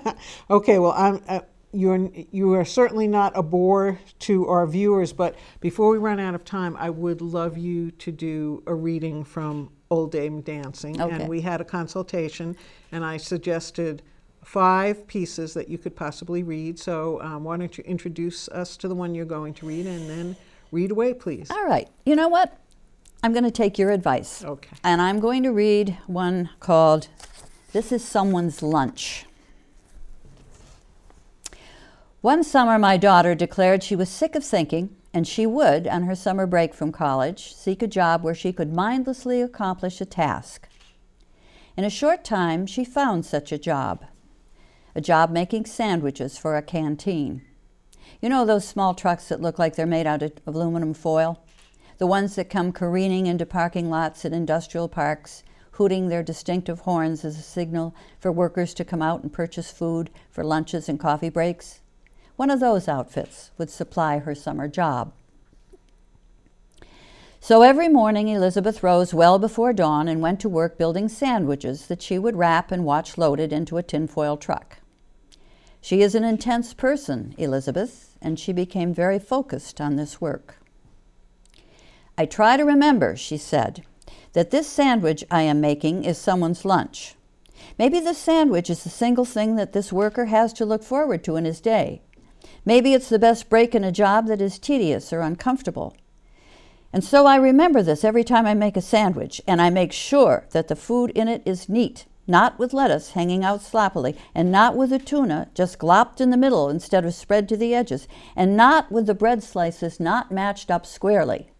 okay, 0.50 0.78
well, 0.78 0.92
I'm. 0.92 1.22
Uh, 1.26 1.40
you're 1.72 2.10
you 2.30 2.54
are 2.54 2.64
certainly 2.64 3.06
not 3.06 3.32
a 3.36 3.42
bore 3.42 3.98
to 4.20 4.46
our 4.48 4.66
viewers, 4.66 5.12
but 5.12 5.36
before 5.60 5.90
we 5.90 5.98
run 5.98 6.18
out 6.18 6.34
of 6.34 6.44
time, 6.44 6.76
I 6.78 6.90
would 6.90 7.20
love 7.20 7.56
you 7.56 7.90
to 7.92 8.10
do 8.12 8.62
a 8.66 8.74
reading 8.74 9.24
from 9.24 9.70
Old 9.90 10.12
Dame 10.12 10.40
Dancing, 10.40 11.00
Okay. 11.00 11.14
and 11.14 11.28
we 11.28 11.40
had 11.40 11.60
a 11.60 11.64
consultation, 11.64 12.56
and 12.92 13.04
I 13.04 13.16
suggested 13.16 14.02
five 14.44 15.06
pieces 15.06 15.54
that 15.54 15.68
you 15.68 15.78
could 15.78 15.94
possibly 15.94 16.42
read. 16.42 16.78
So 16.78 17.20
um, 17.20 17.44
why 17.44 17.56
don't 17.56 17.76
you 17.76 17.84
introduce 17.84 18.48
us 18.48 18.76
to 18.78 18.88
the 18.88 18.94
one 18.94 19.14
you're 19.14 19.24
going 19.24 19.54
to 19.54 19.66
read, 19.66 19.86
and 19.86 20.08
then 20.08 20.36
read 20.72 20.90
away, 20.90 21.14
please. 21.14 21.50
All 21.50 21.66
right. 21.66 21.88
You 22.06 22.16
know 22.16 22.28
what? 22.28 22.56
I'm 23.22 23.32
going 23.32 23.44
to 23.44 23.50
take 23.50 23.78
your 23.78 23.90
advice. 23.90 24.42
Okay. 24.42 24.70
And 24.82 25.02
I'm 25.02 25.20
going 25.20 25.42
to 25.42 25.50
read 25.50 25.98
one 26.06 26.48
called 26.58 27.08
This 27.72 27.92
is 27.92 28.02
Someone's 28.02 28.62
Lunch. 28.62 29.26
One 32.22 32.44
summer, 32.44 32.78
my 32.78 32.98
daughter 32.98 33.34
declared 33.34 33.82
she 33.82 33.96
was 33.96 34.10
sick 34.10 34.34
of 34.34 34.44
thinking, 34.44 34.94
and 35.14 35.26
she 35.26 35.46
would, 35.46 35.88
on 35.88 36.02
her 36.02 36.14
summer 36.14 36.46
break 36.46 36.74
from 36.74 36.92
college, 36.92 37.54
seek 37.54 37.80
a 37.80 37.86
job 37.86 38.22
where 38.22 38.34
she 38.34 38.52
could 38.52 38.74
mindlessly 38.74 39.40
accomplish 39.40 40.02
a 40.02 40.04
task. 40.04 40.68
In 41.78 41.84
a 41.84 41.88
short 41.88 42.22
time, 42.22 42.66
she 42.66 42.84
found 42.84 43.24
such 43.24 43.52
a 43.52 43.58
job 43.58 44.04
a 44.94 45.00
job 45.00 45.30
making 45.30 45.64
sandwiches 45.64 46.36
for 46.36 46.56
a 46.56 46.62
canteen. 46.62 47.40
You 48.20 48.28
know 48.28 48.44
those 48.44 48.68
small 48.68 48.92
trucks 48.92 49.28
that 49.28 49.40
look 49.40 49.58
like 49.58 49.76
they're 49.76 49.86
made 49.86 50.06
out 50.06 50.20
of 50.20 50.32
aluminum 50.46 50.92
foil? 50.92 51.42
The 51.96 52.08
ones 52.08 52.34
that 52.34 52.50
come 52.50 52.70
careening 52.70 53.26
into 53.26 53.46
parking 53.46 53.88
lots 53.88 54.26
at 54.26 54.32
industrial 54.32 54.88
parks, 54.88 55.42
hooting 55.72 56.08
their 56.08 56.24
distinctive 56.24 56.80
horns 56.80 57.24
as 57.24 57.38
a 57.38 57.42
signal 57.42 57.94
for 58.18 58.30
workers 58.30 58.74
to 58.74 58.84
come 58.84 59.00
out 59.00 59.22
and 59.22 59.32
purchase 59.32 59.70
food 59.70 60.10
for 60.28 60.44
lunches 60.44 60.86
and 60.86 61.00
coffee 61.00 61.30
breaks? 61.30 61.80
One 62.40 62.48
of 62.48 62.58
those 62.58 62.88
outfits 62.88 63.50
would 63.58 63.68
supply 63.68 64.16
her 64.16 64.34
summer 64.34 64.66
job. 64.66 65.12
So 67.38 67.60
every 67.60 67.90
morning, 67.90 68.28
Elizabeth 68.28 68.82
rose 68.82 69.12
well 69.12 69.38
before 69.38 69.74
dawn 69.74 70.08
and 70.08 70.22
went 70.22 70.40
to 70.40 70.48
work 70.48 70.78
building 70.78 71.10
sandwiches 71.10 71.86
that 71.88 72.00
she 72.00 72.18
would 72.18 72.36
wrap 72.36 72.72
and 72.72 72.86
watch 72.86 73.18
loaded 73.18 73.52
into 73.52 73.76
a 73.76 73.82
tinfoil 73.82 74.38
truck. 74.38 74.78
She 75.82 76.00
is 76.00 76.14
an 76.14 76.24
intense 76.24 76.72
person, 76.72 77.34
Elizabeth, 77.36 78.16
and 78.22 78.40
she 78.40 78.54
became 78.54 78.94
very 78.94 79.18
focused 79.18 79.78
on 79.78 79.96
this 79.96 80.18
work. 80.18 80.56
I 82.16 82.24
try 82.24 82.56
to 82.56 82.64
remember, 82.64 83.16
she 83.16 83.36
said, 83.36 83.84
that 84.32 84.50
this 84.50 84.66
sandwich 84.66 85.22
I 85.30 85.42
am 85.42 85.60
making 85.60 86.04
is 86.04 86.16
someone's 86.16 86.64
lunch. 86.64 87.16
Maybe 87.78 88.00
the 88.00 88.14
sandwich 88.14 88.70
is 88.70 88.82
the 88.82 88.88
single 88.88 89.26
thing 89.26 89.56
that 89.56 89.74
this 89.74 89.92
worker 89.92 90.24
has 90.24 90.54
to 90.54 90.64
look 90.64 90.82
forward 90.82 91.22
to 91.24 91.36
in 91.36 91.44
his 91.44 91.60
day. 91.60 92.00
Maybe 92.64 92.92
it's 92.92 93.08
the 93.08 93.18
best 93.18 93.48
break 93.48 93.74
in 93.74 93.84
a 93.84 93.92
job 93.92 94.26
that 94.26 94.40
is 94.40 94.58
tedious 94.58 95.12
or 95.12 95.20
uncomfortable. 95.20 95.96
And 96.92 97.04
so 97.04 97.26
I 97.26 97.36
remember 97.36 97.82
this 97.82 98.04
every 98.04 98.24
time 98.24 98.46
I 98.46 98.54
make 98.54 98.76
a 98.76 98.82
sandwich, 98.82 99.40
and 99.46 99.62
I 99.62 99.70
make 99.70 99.92
sure 99.92 100.46
that 100.50 100.68
the 100.68 100.76
food 100.76 101.10
in 101.10 101.28
it 101.28 101.42
is 101.44 101.68
neat, 101.68 102.06
not 102.26 102.58
with 102.58 102.72
lettuce 102.72 103.12
hanging 103.12 103.44
out 103.44 103.62
sloppily, 103.62 104.16
and 104.34 104.50
not 104.50 104.76
with 104.76 104.90
the 104.90 104.98
tuna 104.98 105.48
just 105.54 105.78
glopped 105.78 106.20
in 106.20 106.30
the 106.30 106.36
middle 106.36 106.68
instead 106.68 107.04
of 107.04 107.14
spread 107.14 107.48
to 107.48 107.56
the 107.56 107.74
edges, 107.74 108.08
and 108.34 108.56
not 108.56 108.90
with 108.90 109.06
the 109.06 109.14
bread 109.14 109.42
slices 109.42 110.00
not 110.00 110.32
matched 110.32 110.70
up 110.70 110.84
squarely. 110.84 111.50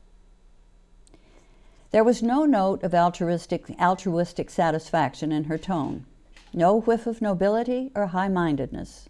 There 1.92 2.04
was 2.04 2.22
no 2.22 2.44
note 2.44 2.82
of 2.82 2.94
altruistic, 2.94 3.70
altruistic 3.80 4.50
satisfaction 4.50 5.32
in 5.32 5.44
her 5.44 5.58
tone, 5.58 6.06
no 6.52 6.80
whiff 6.80 7.06
of 7.06 7.22
nobility 7.22 7.90
or 7.94 8.06
high 8.06 8.28
mindedness. 8.28 9.08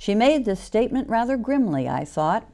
She 0.00 0.14
made 0.14 0.46
this 0.46 0.60
statement 0.60 1.10
rather 1.10 1.36
grimly, 1.36 1.86
I 1.86 2.06
thought, 2.06 2.46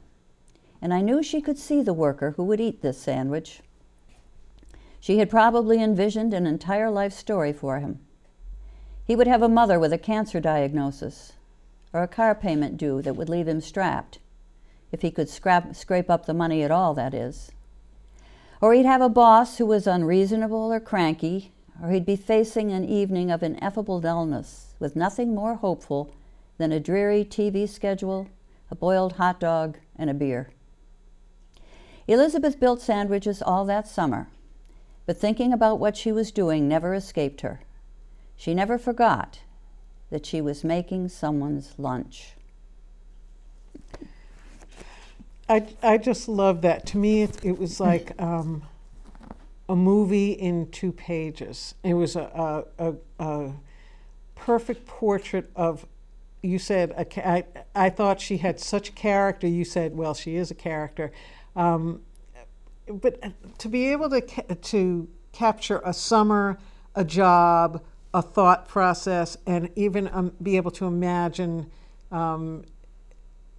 and 0.81 0.93
I 0.93 0.99
knew 0.99 1.23
she 1.23 1.39
could 1.39 1.57
see 1.57 1.81
the 1.81 1.93
worker 1.93 2.31
who 2.31 2.43
would 2.43 2.59
eat 2.59 2.81
this 2.81 2.97
sandwich. 2.97 3.61
She 4.99 5.19
had 5.19 5.29
probably 5.29 5.81
envisioned 5.81 6.33
an 6.33 6.45
entire 6.45 6.91
life 6.91 7.13
story 7.13 7.53
for 7.53 7.79
him. 7.79 8.01
He 9.05 9.15
would 9.15 9.27
have 9.27 9.41
a 9.41 9.47
mother 9.47 9.79
with 9.79 9.93
a 9.93 9.97
cancer 9.97 10.41
diagnosis, 10.41 11.31
or 11.93 12.03
a 12.03 12.07
car 12.09 12.35
payment 12.35 12.75
due 12.75 13.01
that 13.03 13.15
would 13.15 13.29
leave 13.29 13.47
him 13.47 13.61
strapped, 13.61 14.19
if 14.91 15.01
he 15.01 15.09
could 15.09 15.29
scrap, 15.29 15.73
scrape 15.73 16.09
up 16.09 16.25
the 16.25 16.33
money 16.33 16.63
at 16.63 16.71
all, 16.71 16.93
that 16.95 17.13
is. 17.13 17.53
Or 18.59 18.73
he'd 18.73 18.85
have 18.85 19.01
a 19.01 19.07
boss 19.07 19.57
who 19.57 19.65
was 19.65 19.87
unreasonable 19.87 20.73
or 20.73 20.81
cranky, 20.81 21.53
or 21.81 21.91
he'd 21.91 22.05
be 22.05 22.17
facing 22.17 22.73
an 22.73 22.83
evening 22.83 23.31
of 23.31 23.41
ineffable 23.41 24.01
dullness 24.01 24.75
with 24.79 24.97
nothing 24.97 25.33
more 25.33 25.55
hopeful 25.55 26.13
than 26.57 26.71
a 26.71 26.79
dreary 26.79 27.23
TV 27.23 27.67
schedule, 27.67 28.27
a 28.71 28.75
boiled 28.75 29.13
hot 29.13 29.39
dog, 29.39 29.77
and 29.95 30.09
a 30.09 30.13
beer. 30.13 30.51
Elizabeth 32.07 32.59
built 32.59 32.81
sandwiches 32.81 33.41
all 33.41 33.65
that 33.65 33.87
summer, 33.87 34.27
but 35.05 35.17
thinking 35.17 35.51
about 35.51 35.79
what 35.79 35.97
she 35.97 36.11
was 36.11 36.31
doing 36.31 36.67
never 36.67 36.93
escaped 36.93 37.41
her. 37.41 37.61
She 38.35 38.53
never 38.53 38.77
forgot 38.77 39.39
that 40.09 40.25
she 40.25 40.39
was 40.39 40.63
making 40.63 41.09
someone's 41.09 41.73
lunch. 41.77 42.33
I, 45.49 45.65
I 45.81 45.97
just 45.97 46.27
love 46.27 46.61
that. 46.61 46.85
To 46.87 46.97
me, 46.97 47.23
it, 47.23 47.43
it 47.43 47.57
was 47.57 47.79
like 47.79 48.13
um, 48.21 48.63
a 49.67 49.75
movie 49.75 50.31
in 50.31 50.69
two 50.71 50.91
pages. 50.91 51.75
It 51.83 51.93
was 51.93 52.15
a, 52.15 52.63
a, 52.77 52.89
a, 52.89 52.95
a 53.19 53.53
perfect 54.35 54.85
portrait 54.85 55.49
of. 55.55 55.85
You 56.41 56.59
said 56.59 56.91
a 56.91 57.27
I, 57.27 57.43
I 57.75 57.89
thought 57.89 58.21
she 58.21 58.37
had 58.37 58.59
such 58.59 58.95
character. 58.95 59.47
You 59.47 59.65
said, 59.65 59.95
well, 59.95 60.13
she 60.13 60.35
is 60.35 60.51
a 60.51 60.55
character, 60.55 61.11
um, 61.55 62.01
but 62.87 63.21
to 63.57 63.69
be 63.69 63.87
able 63.87 64.09
to 64.09 64.21
ca- 64.21 64.55
to 64.61 65.07
capture 65.31 65.81
a 65.83 65.93
summer, 65.93 66.57
a 66.95 67.03
job, 67.03 67.83
a 68.13 68.21
thought 68.21 68.67
process, 68.67 69.37
and 69.45 69.69
even 69.75 70.09
um, 70.13 70.31
be 70.41 70.57
able 70.57 70.71
to 70.71 70.85
imagine 70.85 71.69
um, 72.11 72.63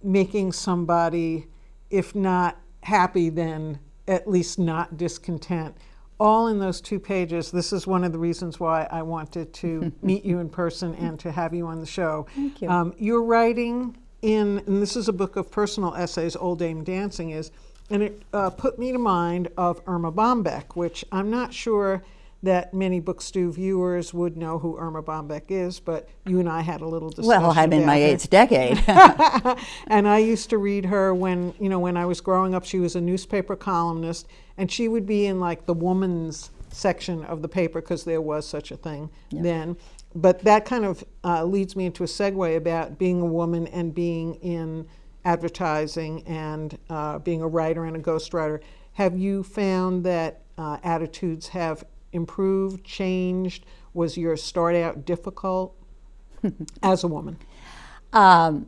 making 0.01 0.51
somebody, 0.51 1.45
if 1.89 2.15
not 2.15 2.57
happy, 2.83 3.29
then 3.29 3.79
at 4.07 4.27
least 4.27 4.57
not 4.57 4.97
discontent. 4.97 5.75
All 6.19 6.47
in 6.47 6.59
those 6.59 6.81
two 6.81 6.99
pages. 6.99 7.49
This 7.51 7.71
is 7.71 7.87
one 7.87 8.03
of 8.03 8.11
the 8.11 8.19
reasons 8.19 8.59
why 8.59 8.87
I 8.91 9.01
wanted 9.01 9.53
to 9.55 9.91
meet 10.01 10.25
you 10.25 10.39
in 10.39 10.49
person 10.49 10.95
and 10.95 11.19
to 11.21 11.31
have 11.31 11.53
you 11.53 11.67
on 11.67 11.79
the 11.79 11.85
show. 11.85 12.27
Thank 12.35 12.61
you. 12.61 12.69
Um, 12.69 12.93
you're 12.97 13.23
writing 13.23 13.97
in, 14.21 14.59
and 14.67 14.81
this 14.81 14.95
is 14.95 15.07
a 15.07 15.13
book 15.13 15.35
of 15.35 15.49
personal 15.49 15.95
essays, 15.95 16.35
Old 16.35 16.59
Dame 16.59 16.83
Dancing 16.83 17.29
is, 17.31 17.51
and 17.89 18.03
it 18.03 18.21
uh, 18.33 18.49
put 18.49 18.77
me 18.77 18.91
to 18.91 18.99
mind 18.99 19.47
of 19.57 19.81
Erma 19.87 20.11
Bombeck, 20.11 20.75
which 20.75 21.05
I'm 21.11 21.29
not 21.29 21.53
sure 21.53 22.03
that 22.41 22.73
many 22.73 22.99
Book 22.99 23.21
Stew 23.21 23.51
viewers 23.51 24.13
would 24.13 24.37
know 24.37 24.59
who 24.59 24.77
Erma 24.77 25.03
Bombeck 25.03 25.43
is, 25.49 25.79
but 25.79 26.07
you 26.25 26.39
and 26.39 26.47
I 26.47 26.61
had 26.61 26.81
a 26.81 26.87
little 26.87 27.09
discussion. 27.09 27.41
Well, 27.41 27.53
I'm 27.55 27.73
in 27.73 27.85
my 27.85 27.97
eighth 27.97 28.29
decade. 28.29 28.81
and 29.87 30.07
I 30.07 30.19
used 30.19 30.49
to 30.51 30.57
read 30.57 30.85
her 30.85 31.13
when 31.13 31.53
you 31.59 31.67
know 31.67 31.79
when 31.79 31.97
I 31.97 32.05
was 32.05 32.21
growing 32.21 32.55
up. 32.55 32.63
She 32.63 32.79
was 32.79 32.95
a 32.95 33.01
newspaper 33.01 33.55
columnist, 33.55 34.27
and 34.57 34.71
she 34.71 34.87
would 34.87 35.05
be 35.05 35.25
in 35.25 35.39
like 35.39 35.65
the 35.65 35.73
woman's 35.73 36.51
section 36.71 37.25
of 37.25 37.41
the 37.41 37.49
paper 37.49 37.81
because 37.81 38.03
there 38.03 38.21
was 38.21 38.47
such 38.47 38.71
a 38.71 38.77
thing 38.77 39.09
then. 39.31 39.75
But 40.15 40.39
that 40.43 40.65
kind 40.65 40.85
of 40.85 41.03
uh, 41.23 41.43
leads 41.43 41.75
me 41.75 41.85
into 41.85 42.03
a 42.03 42.07
segue 42.07 42.55
about 42.55 42.97
being 42.97 43.21
a 43.21 43.25
woman 43.25 43.67
and 43.67 43.93
being 43.93 44.35
in 44.35 44.87
advertising 45.25 46.25
and 46.25 46.77
uh, 46.89 47.19
being 47.19 47.41
a 47.41 47.47
writer 47.47 47.85
and 47.85 47.95
a 47.95 47.99
ghostwriter. 47.99 48.61
Have 48.93 49.17
you 49.17 49.43
found 49.43 50.03
that 50.05 50.41
uh, 50.57 50.77
attitudes 50.83 51.47
have 51.49 51.83
improved, 52.11 52.83
changed? 52.83 53.65
Was 53.93 54.17
your 54.17 54.37
start 54.37 54.75
out 54.75 55.05
difficult 55.05 55.75
as 56.83 57.03
a 57.03 57.07
woman? 57.07 57.37
Um, 58.13 58.67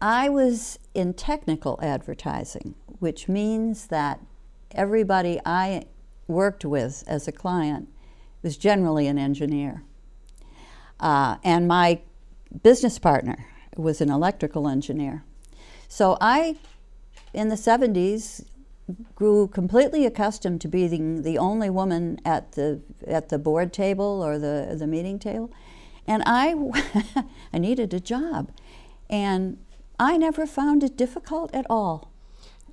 I 0.00 0.28
was 0.28 0.78
in 0.94 1.14
technical 1.14 1.78
advertising, 1.82 2.74
which 2.98 3.28
means 3.28 3.88
that 3.88 4.20
everybody 4.72 5.40
I 5.44 5.84
worked 6.26 6.64
with 6.64 7.04
as 7.06 7.28
a 7.28 7.32
client 7.32 7.88
was 8.42 8.56
generally 8.56 9.06
an 9.06 9.18
engineer. 9.18 9.82
Uh, 10.98 11.36
and 11.44 11.68
my 11.68 12.00
business 12.62 12.98
partner 12.98 13.46
was 13.76 14.00
an 14.00 14.10
electrical 14.10 14.68
engineer. 14.68 15.24
So 15.88 16.16
I, 16.20 16.56
in 17.32 17.48
the 17.48 17.56
70s, 17.56 18.44
grew 19.14 19.48
completely 19.48 20.06
accustomed 20.06 20.60
to 20.62 20.68
being 20.68 21.22
the 21.22 21.38
only 21.38 21.70
woman 21.70 22.18
at 22.24 22.52
the 22.52 22.80
at 23.06 23.28
the 23.28 23.38
board 23.38 23.72
table 23.72 24.22
or 24.22 24.38
the 24.38 24.74
the 24.78 24.86
meeting 24.86 25.18
table, 25.18 25.50
and 26.06 26.22
I 26.26 26.54
I 27.52 27.58
needed 27.58 27.92
a 27.94 28.00
job, 28.00 28.50
and 29.08 29.58
I 29.98 30.16
never 30.16 30.46
found 30.46 30.82
it 30.82 30.96
difficult 30.96 31.54
at 31.54 31.66
all. 31.68 32.10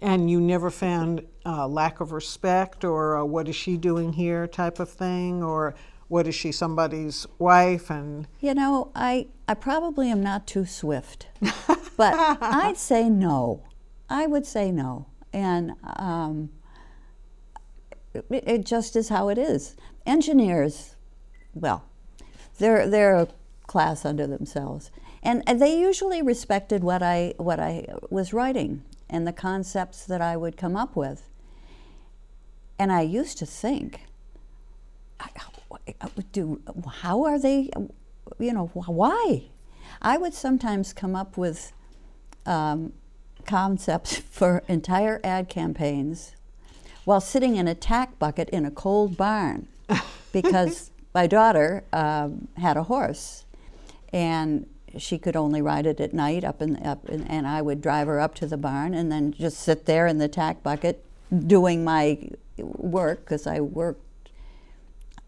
And 0.02 0.30
you 0.30 0.40
never 0.40 0.70
found 0.70 1.26
uh, 1.46 1.68
lack 1.68 2.00
of 2.00 2.12
respect 2.12 2.86
or 2.86 3.18
uh, 3.18 3.24
what 3.26 3.50
is 3.50 3.56
she 3.56 3.78
doing 3.78 4.14
here? 4.14 4.46
type 4.48 4.80
of 4.80 4.90
thing? 4.90 5.42
Or 5.42 5.74
what 6.08 6.28
is 6.28 6.36
she 6.36 6.52
somebody's 6.52 7.28
wife? 7.40 7.90
And 7.90 8.28
You 8.40 8.54
know, 8.54 8.92
I 8.96 9.28
I 9.48 9.56
probably 9.56 10.10
am 10.10 10.22
not 10.22 10.48
too 10.48 10.66
swift, 10.66 11.28
but 11.98 12.14
I'd 12.42 12.78
say 12.78 13.10
no. 13.10 13.64
I 14.10 14.26
would 14.28 14.46
say 14.46 14.72
no, 14.72 15.08
and 15.38 15.74
um, 15.84 16.50
it, 18.16 18.26
it 18.32 18.66
just 18.66 18.96
is 18.96 19.10
how 19.10 19.30
it 19.30 19.38
is. 19.38 19.76
Engineers, 20.06 20.96
well, 21.54 21.86
they're 22.58 22.90
they're 22.90 23.16
a 23.16 23.28
class 23.68 24.04
unto 24.04 24.26
themselves, 24.26 24.90
and, 25.22 25.44
and 25.46 25.62
they 25.62 25.80
usually 25.80 26.24
respected 26.24 26.84
what 26.84 27.04
I 27.04 27.36
what 27.38 27.60
I 27.60 27.86
was 28.10 28.34
writing 28.34 28.84
and 29.10 29.28
the 29.28 29.34
concepts 29.34 30.06
that 30.06 30.22
I 30.22 30.36
would 30.36 30.58
come 30.58 30.76
up 30.76 30.96
with. 30.96 31.30
And 32.80 32.92
I 32.92 33.02
used 33.02 33.38
to 33.38 33.46
think, 33.46 34.02
do 36.32 36.62
how 36.88 37.24
are 37.26 37.40
they? 37.40 37.70
You 38.40 38.54
know, 38.54 38.68
why? 38.74 39.44
I 40.02 40.18
would 40.18 40.34
sometimes 40.34 40.94
come 40.94 41.16
up 41.16 41.38
with 41.38 41.74
um, 42.46 42.94
concepts 43.48 44.18
for 44.30 44.64
entire 44.68 45.20
ad 45.24 45.50
campaigns 45.50 46.34
while 47.06 47.22
sitting 47.22 47.56
in 47.56 47.68
a 47.68 47.74
tack 47.74 48.20
bucket 48.20 48.50
in 48.50 48.66
a 48.66 48.72
cold 48.72 49.16
barn 49.18 49.68
because 50.32 50.92
my 51.14 51.26
daughter 51.26 51.84
um, 51.94 52.48
had 52.58 52.78
a 52.78 52.84
horse 52.84 53.46
and 54.14 54.68
she 54.98 55.18
could 55.18 55.36
only 55.36 55.62
ride 55.62 55.86
it 55.86 56.00
at 56.00 56.14
night 56.14 56.44
up 56.44 56.62
in 56.62 56.76
up 56.86 57.08
in, 57.10 57.24
and 57.24 57.48
I 57.48 57.62
would 57.62 57.82
drive 57.82 58.08
her 58.08 58.20
up 58.20 58.36
to 58.36 58.46
the 58.46 58.58
barn 58.58 58.94
and 58.94 59.12
then 59.12 59.32
just 59.32 59.60
sit 59.60 59.86
there 59.86 60.08
in 60.08 60.18
the 60.18 60.28
tack 60.28 60.64
bucket 60.64 61.04
doing 61.46 61.84
my 61.84 62.30
work 62.58 63.22
because 63.22 63.48
I 63.48 63.60
worked 63.62 64.32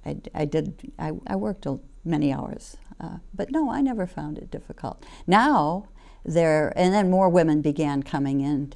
I, 0.06 0.18
I 0.34 0.46
did 0.46 0.92
I, 0.98 1.14
I 1.28 1.36
worked 1.36 1.66
a- 1.66 1.80
many 2.04 2.34
hours 2.34 2.78
uh, 3.00 3.18
but 3.34 3.52
no 3.52 3.70
I 3.72 3.82
never 3.82 4.06
found 4.08 4.38
it 4.38 4.52
difficult. 4.52 5.04
Now 5.28 5.88
there 6.26 6.74
and 6.76 6.94
then 6.94 7.10
more 7.10 7.30
women 7.30 7.62
began 7.62 8.04
coming 8.04 8.42
in 8.42 8.74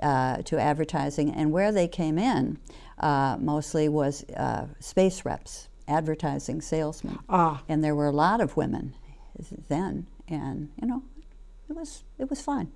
uh, 0.00 0.42
to 0.42 0.58
advertising. 0.58 1.30
And 1.30 1.52
where 1.52 1.72
they 1.72 1.88
came 1.88 2.18
in 2.18 2.58
uh, 2.98 3.36
mostly 3.40 3.88
was 3.88 4.24
uh, 4.36 4.66
space 4.80 5.24
reps 5.24 5.68
advertising 5.88 6.60
salesmen. 6.60 7.18
Ah. 7.28 7.62
And 7.68 7.82
there 7.82 7.94
were 7.94 8.06
a 8.06 8.12
lot 8.12 8.40
of 8.40 8.56
women 8.56 8.94
then 9.68 10.06
and 10.28 10.70
you 10.80 10.88
know 10.88 11.02
it 11.68 11.76
was 11.76 12.02
it 12.18 12.30
was 12.30 12.40
fine. 12.40 12.70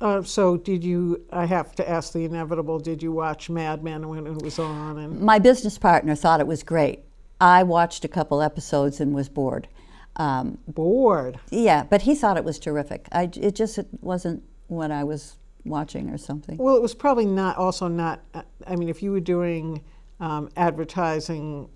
Uh, 0.00 0.22
so 0.22 0.56
did 0.56 0.84
you 0.84 1.24
I 1.32 1.46
have 1.46 1.74
to 1.76 1.88
ask 1.88 2.12
the 2.12 2.24
inevitable 2.24 2.78
did 2.78 3.02
you 3.02 3.12
watch 3.12 3.48
Mad 3.48 3.82
Men 3.82 4.08
when 4.08 4.26
it 4.26 4.42
was 4.42 4.58
on 4.58 4.98
and 4.98 5.20
my 5.20 5.38
business 5.38 5.78
partner 5.78 6.14
thought 6.14 6.40
it 6.40 6.46
was 6.46 6.62
great. 6.62 7.00
I 7.40 7.62
watched 7.62 8.04
a 8.04 8.08
couple 8.08 8.40
episodes 8.40 9.00
and 9.00 9.14
was 9.14 9.28
bored 9.28 9.68
um, 10.16 10.58
bored 10.66 11.38
yeah 11.50 11.84
but 11.84 12.02
he 12.02 12.14
thought 12.14 12.36
it 12.36 12.44
was 12.44 12.58
terrific 12.58 13.06
I, 13.12 13.30
it 13.36 13.54
just 13.54 13.78
it 13.78 13.86
wasn't 14.00 14.42
what 14.68 14.90
I 14.90 15.04
was 15.04 15.36
watching 15.64 16.10
or 16.10 16.18
something 16.18 16.56
well 16.58 16.76
it 16.76 16.82
was 16.82 16.94
probably 16.94 17.26
not 17.26 17.56
also 17.56 17.88
not 17.88 18.22
uh, 18.34 18.42
I 18.66 18.76
mean 18.76 18.88
if 18.88 19.02
you 19.02 19.12
were 19.12 19.20
doing 19.20 19.82
um, 20.20 20.48
advertising 20.56 21.68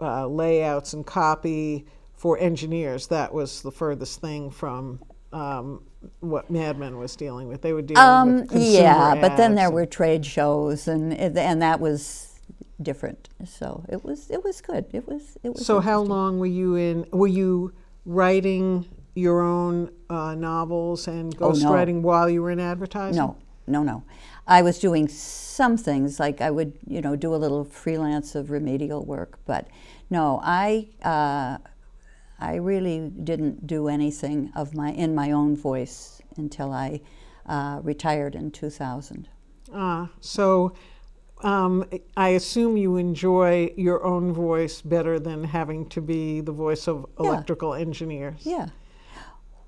uh, 0.00 0.26
layouts 0.26 0.94
and 0.94 1.04
copy 1.04 1.86
for 2.14 2.38
engineers 2.38 3.08
that 3.08 3.32
was 3.32 3.62
the 3.62 3.72
furthest 3.72 4.20
thing 4.20 4.50
from 4.50 5.00
um, 5.32 5.82
what 6.20 6.50
Mad 6.50 6.78
Men 6.78 6.98
was 6.98 7.16
dealing 7.16 7.48
with 7.48 7.62
they 7.62 7.72
were 7.72 7.82
dealing 7.82 8.02
Um, 8.02 8.34
with 8.40 8.48
consumer 8.50 8.82
yeah, 8.82 9.14
but 9.20 9.36
then 9.36 9.54
there 9.54 9.70
were 9.70 9.86
trade 9.86 10.24
shows, 10.26 10.88
and 10.88 11.12
and 11.14 11.62
that 11.62 11.80
was 11.80 12.38
different. 12.80 13.28
So 13.46 13.84
it 13.88 14.04
was 14.04 14.30
it 14.30 14.44
was 14.44 14.60
good. 14.60 14.86
It 14.92 15.06
was 15.06 15.38
it 15.42 15.50
was. 15.54 15.64
So 15.64 15.80
how 15.80 16.00
long 16.00 16.38
were 16.38 16.46
you 16.46 16.74
in? 16.74 17.06
Were 17.12 17.28
you 17.28 17.72
writing 18.04 18.88
your 19.14 19.40
own 19.42 19.90
uh, 20.08 20.34
novels 20.34 21.06
and 21.06 21.34
Oh, 21.40 21.52
no. 21.52 21.54
ghostwriting 21.54 22.02
while 22.02 22.28
you 22.28 22.42
were 22.42 22.50
in 22.50 22.60
advertising? 22.60 23.16
No, 23.16 23.36
no, 23.66 23.82
no. 23.82 24.04
I 24.46 24.62
was 24.62 24.78
doing 24.78 25.06
some 25.08 25.76
things 25.76 26.18
like 26.18 26.40
I 26.40 26.50
would, 26.50 26.72
you 26.86 27.00
know, 27.00 27.14
do 27.14 27.34
a 27.34 27.36
little 27.36 27.64
freelance 27.64 28.34
of 28.34 28.50
remedial 28.50 29.04
work, 29.04 29.38
but 29.46 29.68
no, 30.10 30.40
I, 30.42 30.88
uh, 31.04 31.58
I 32.40 32.56
really 32.56 33.10
didn't 33.22 33.66
do 33.66 33.88
anything 33.88 34.50
of 34.56 34.74
my 34.74 34.90
in 34.92 35.14
my 35.14 35.30
own 35.30 35.56
voice 35.56 36.20
until 36.36 36.72
I 36.72 37.00
uh, 37.46 37.80
retired 37.82 38.34
in 38.34 38.50
2000. 38.50 39.28
Ah, 39.72 40.10
so 40.20 40.72
um, 41.42 41.84
I 42.16 42.30
assume 42.30 42.76
you 42.76 42.96
enjoy 42.96 43.72
your 43.76 44.04
own 44.04 44.32
voice 44.32 44.80
better 44.82 45.18
than 45.18 45.44
having 45.44 45.88
to 45.90 46.00
be 46.00 46.40
the 46.40 46.52
voice 46.52 46.86
of 46.88 47.06
Yeah. 47.18 47.26
electrical 47.26 47.74
engineers. 47.74 48.40
Yeah. 48.44 48.68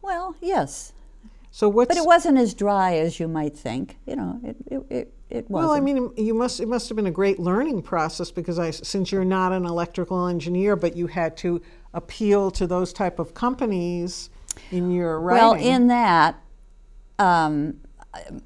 Well, 0.03 0.37
yes, 0.41 0.93
So 1.51 1.69
what's 1.69 1.89
but 1.89 1.97
it 1.97 2.05
wasn't 2.07 2.39
as 2.39 2.53
dry 2.55 2.95
as 2.97 3.19
you 3.21 3.27
might 3.29 3.57
think. 3.57 3.97
You 4.07 4.17
know, 4.17 4.41
it 4.45 4.57
it 4.67 4.87
it, 4.91 5.15
it 5.31 5.51
wasn't. 5.51 5.51
well, 5.51 5.71
I 5.73 5.81
mean, 5.81 6.11
you 6.17 6.35
must 6.35 6.61
it 6.61 6.69
must 6.69 6.89
have 6.89 6.97
been 6.97 7.07
a 7.07 7.11
great 7.23 7.39
learning 7.39 7.83
process 7.83 8.31
because 8.31 8.59
I 8.59 8.71
since 8.71 9.11
you're 9.13 9.25
not 9.25 9.53
an 9.53 9.65
electrical 9.65 10.27
engineer, 10.27 10.77
but 10.77 10.97
you 10.97 11.07
had 11.07 11.37
to 11.39 11.61
appeal 11.95 12.51
to 12.51 12.67
those 12.67 12.93
type 12.93 13.19
of 13.19 13.35
companies 13.35 14.31
in 14.71 14.91
your 14.91 15.19
writing. 15.21 15.43
Well, 15.43 15.55
in 15.55 15.87
that, 15.89 16.39
um, 17.19 17.81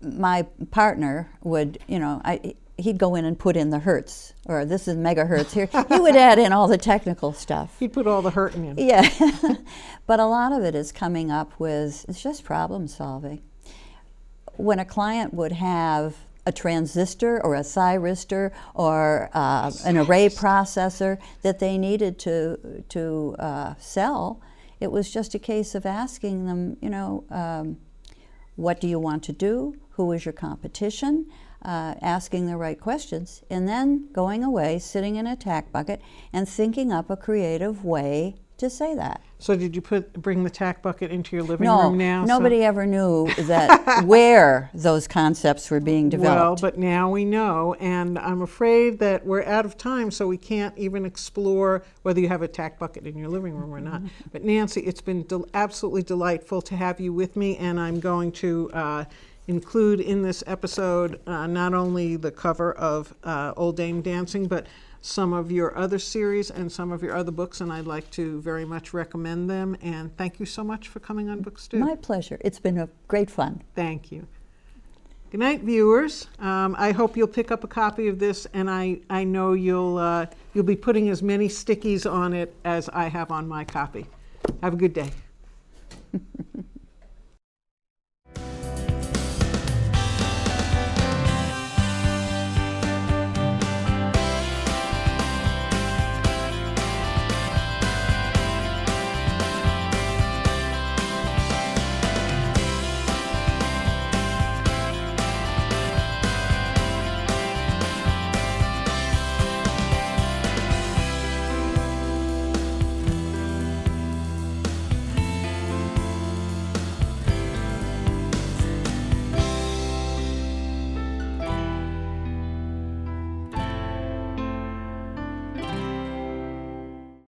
my 0.02 0.42
partner 0.70 1.30
would, 1.42 1.78
you 1.88 1.98
know, 1.98 2.20
I, 2.24 2.54
he'd 2.78 2.98
go 2.98 3.14
in 3.16 3.24
and 3.24 3.38
put 3.38 3.56
in 3.56 3.70
the 3.70 3.80
hertz, 3.80 4.32
or 4.46 4.64
this 4.64 4.88
is 4.88 4.96
megahertz 4.96 5.52
here. 5.52 5.68
he 5.88 6.00
would 6.00 6.16
add 6.16 6.38
in 6.38 6.52
all 6.52 6.68
the 6.68 6.78
technical 6.78 7.32
stuff. 7.32 7.76
He'd 7.78 7.92
put 7.92 8.06
all 8.06 8.22
the 8.22 8.30
hurting 8.30 8.64
in. 8.64 8.78
Yeah, 8.78 9.08
but 10.06 10.20
a 10.20 10.26
lot 10.26 10.52
of 10.52 10.62
it 10.62 10.74
is 10.74 10.92
coming 10.92 11.30
up 11.30 11.58
with 11.58 12.06
it's 12.08 12.22
just 12.22 12.44
problem 12.44 12.88
solving. 12.88 13.42
When 14.56 14.78
a 14.78 14.84
client 14.84 15.34
would 15.34 15.52
have 15.52 16.16
a 16.46 16.52
transistor 16.52 17.44
or 17.44 17.54
a 17.54 17.60
thyristor 17.60 18.52
or 18.74 19.28
uh, 19.34 19.70
an 19.84 19.98
array 19.98 20.28
processor 20.28 21.18
that 21.42 21.58
they 21.58 21.76
needed 21.76 22.18
to 22.20 22.84
to 22.88 23.36
uh, 23.38 23.74
sell, 23.78 24.40
it 24.80 24.92
was 24.92 25.10
just 25.10 25.34
a 25.34 25.38
case 25.38 25.74
of 25.74 25.84
asking 25.84 26.46
them, 26.46 26.76
you 26.80 26.90
know, 26.90 27.24
um, 27.30 27.78
what 28.56 28.80
do 28.80 28.88
you 28.88 28.98
want 28.98 29.24
to 29.24 29.32
do? 29.32 29.76
Who 29.90 30.12
is 30.12 30.24
your 30.24 30.32
competition? 30.32 31.26
Uh, 31.60 31.94
asking 32.00 32.46
the 32.46 32.56
right 32.56 32.78
questions, 32.80 33.42
and 33.50 33.66
then 33.68 34.08
going 34.12 34.44
away, 34.44 34.78
sitting 34.78 35.16
in 35.16 35.26
a 35.26 35.34
tack 35.34 35.72
bucket, 35.72 36.00
and 36.32 36.48
thinking 36.48 36.92
up 36.92 37.10
a 37.10 37.16
creative 37.16 37.84
way 37.84 38.36
to 38.58 38.68
say 38.68 38.94
that. 38.94 39.22
So 39.38 39.54
did 39.54 39.74
you 39.76 39.80
put 39.80 40.12
bring 40.14 40.42
the 40.42 40.50
tack 40.50 40.82
bucket 40.82 41.12
into 41.12 41.36
your 41.36 41.44
living 41.44 41.64
No, 41.64 41.84
room 41.84 41.98
now? 41.98 42.24
So- 42.26 42.38
nobody 42.38 42.64
ever 42.64 42.86
knew 42.86 43.28
that 43.38 44.04
where 44.04 44.68
those 44.74 45.06
concepts 45.06 45.70
were 45.70 45.78
being 45.80 46.08
developed. 46.08 46.62
Well, 46.62 46.70
but 46.70 46.78
now 46.78 47.08
we 47.10 47.24
know, 47.24 47.74
and 47.74 48.18
I'm 48.18 48.42
afraid 48.42 48.98
that 48.98 49.24
we're 49.24 49.44
out 49.44 49.64
of 49.64 49.76
time, 49.78 50.10
so 50.10 50.26
we 50.26 50.38
can't 50.38 50.76
even 50.76 51.04
explore 51.04 51.84
whether 52.02 52.20
you 52.20 52.28
have 52.28 52.42
a 52.42 52.48
tack 52.48 52.78
bucket 52.80 53.06
in 53.06 53.16
your 53.16 53.28
living 53.28 53.54
room 53.54 53.72
or 53.72 53.80
not. 53.80 54.02
Mm-hmm. 54.02 54.28
But 54.32 54.42
Nancy, 54.44 54.80
it's 54.80 55.00
been 55.00 55.22
del- 55.24 55.48
absolutely 55.54 56.02
delightful 56.02 56.60
to 56.62 56.76
have 56.76 56.98
you 56.98 57.12
with 57.12 57.36
me, 57.36 57.56
and 57.58 57.78
I'm 57.78 58.00
going 58.00 58.32
to 58.32 58.70
uh, 58.72 59.04
include 59.48 60.00
in 60.00 60.22
this 60.22 60.44
episode 60.46 61.18
uh, 61.26 61.46
not 61.46 61.74
only 61.74 62.16
the 62.16 62.30
cover 62.30 62.72
of 62.74 63.12
uh, 63.24 63.52
Old 63.56 63.76
Dame 63.76 64.02
Dancing, 64.02 64.46
but 64.46 64.66
some 65.00 65.32
of 65.32 65.50
your 65.50 65.76
other 65.76 65.98
series 65.98 66.50
and 66.50 66.70
some 66.70 66.92
of 66.92 67.02
your 67.02 67.16
other 67.16 67.32
books, 67.32 67.60
and 67.60 67.72
I'd 67.72 67.86
like 67.86 68.10
to 68.12 68.40
very 68.40 68.64
much 68.64 68.92
recommend 68.92 69.48
them. 69.48 69.76
And 69.80 70.16
thank 70.16 70.38
you 70.38 70.46
so 70.46 70.62
much 70.62 70.88
for 70.88 71.00
coming 71.00 71.28
on 71.28 71.40
Book 71.40 71.58
Stew. 71.58 71.78
My 71.78 71.96
pleasure. 71.96 72.38
It's 72.40 72.60
been 72.60 72.78
a 72.78 72.88
great 73.08 73.30
fun. 73.30 73.62
Thank 73.74 74.12
you. 74.12 74.26
Good 75.30 75.40
night, 75.40 75.60
viewers. 75.60 76.26
Um, 76.38 76.74
I 76.78 76.92
hope 76.92 77.16
you'll 77.16 77.26
pick 77.28 77.50
up 77.50 77.62
a 77.62 77.68
copy 77.68 78.08
of 78.08 78.18
this, 78.18 78.46
and 78.54 78.70
I, 78.70 79.00
I 79.10 79.24
know 79.24 79.52
you'll, 79.52 79.98
uh, 79.98 80.26
you'll 80.54 80.64
be 80.64 80.76
putting 80.76 81.10
as 81.10 81.22
many 81.22 81.48
stickies 81.48 82.10
on 82.10 82.32
it 82.32 82.54
as 82.64 82.88
I 82.90 83.08
have 83.08 83.30
on 83.30 83.46
my 83.46 83.64
copy. 83.64 84.06
Have 84.62 84.72
a 84.72 84.76
good 84.76 84.94
day. 84.94 85.10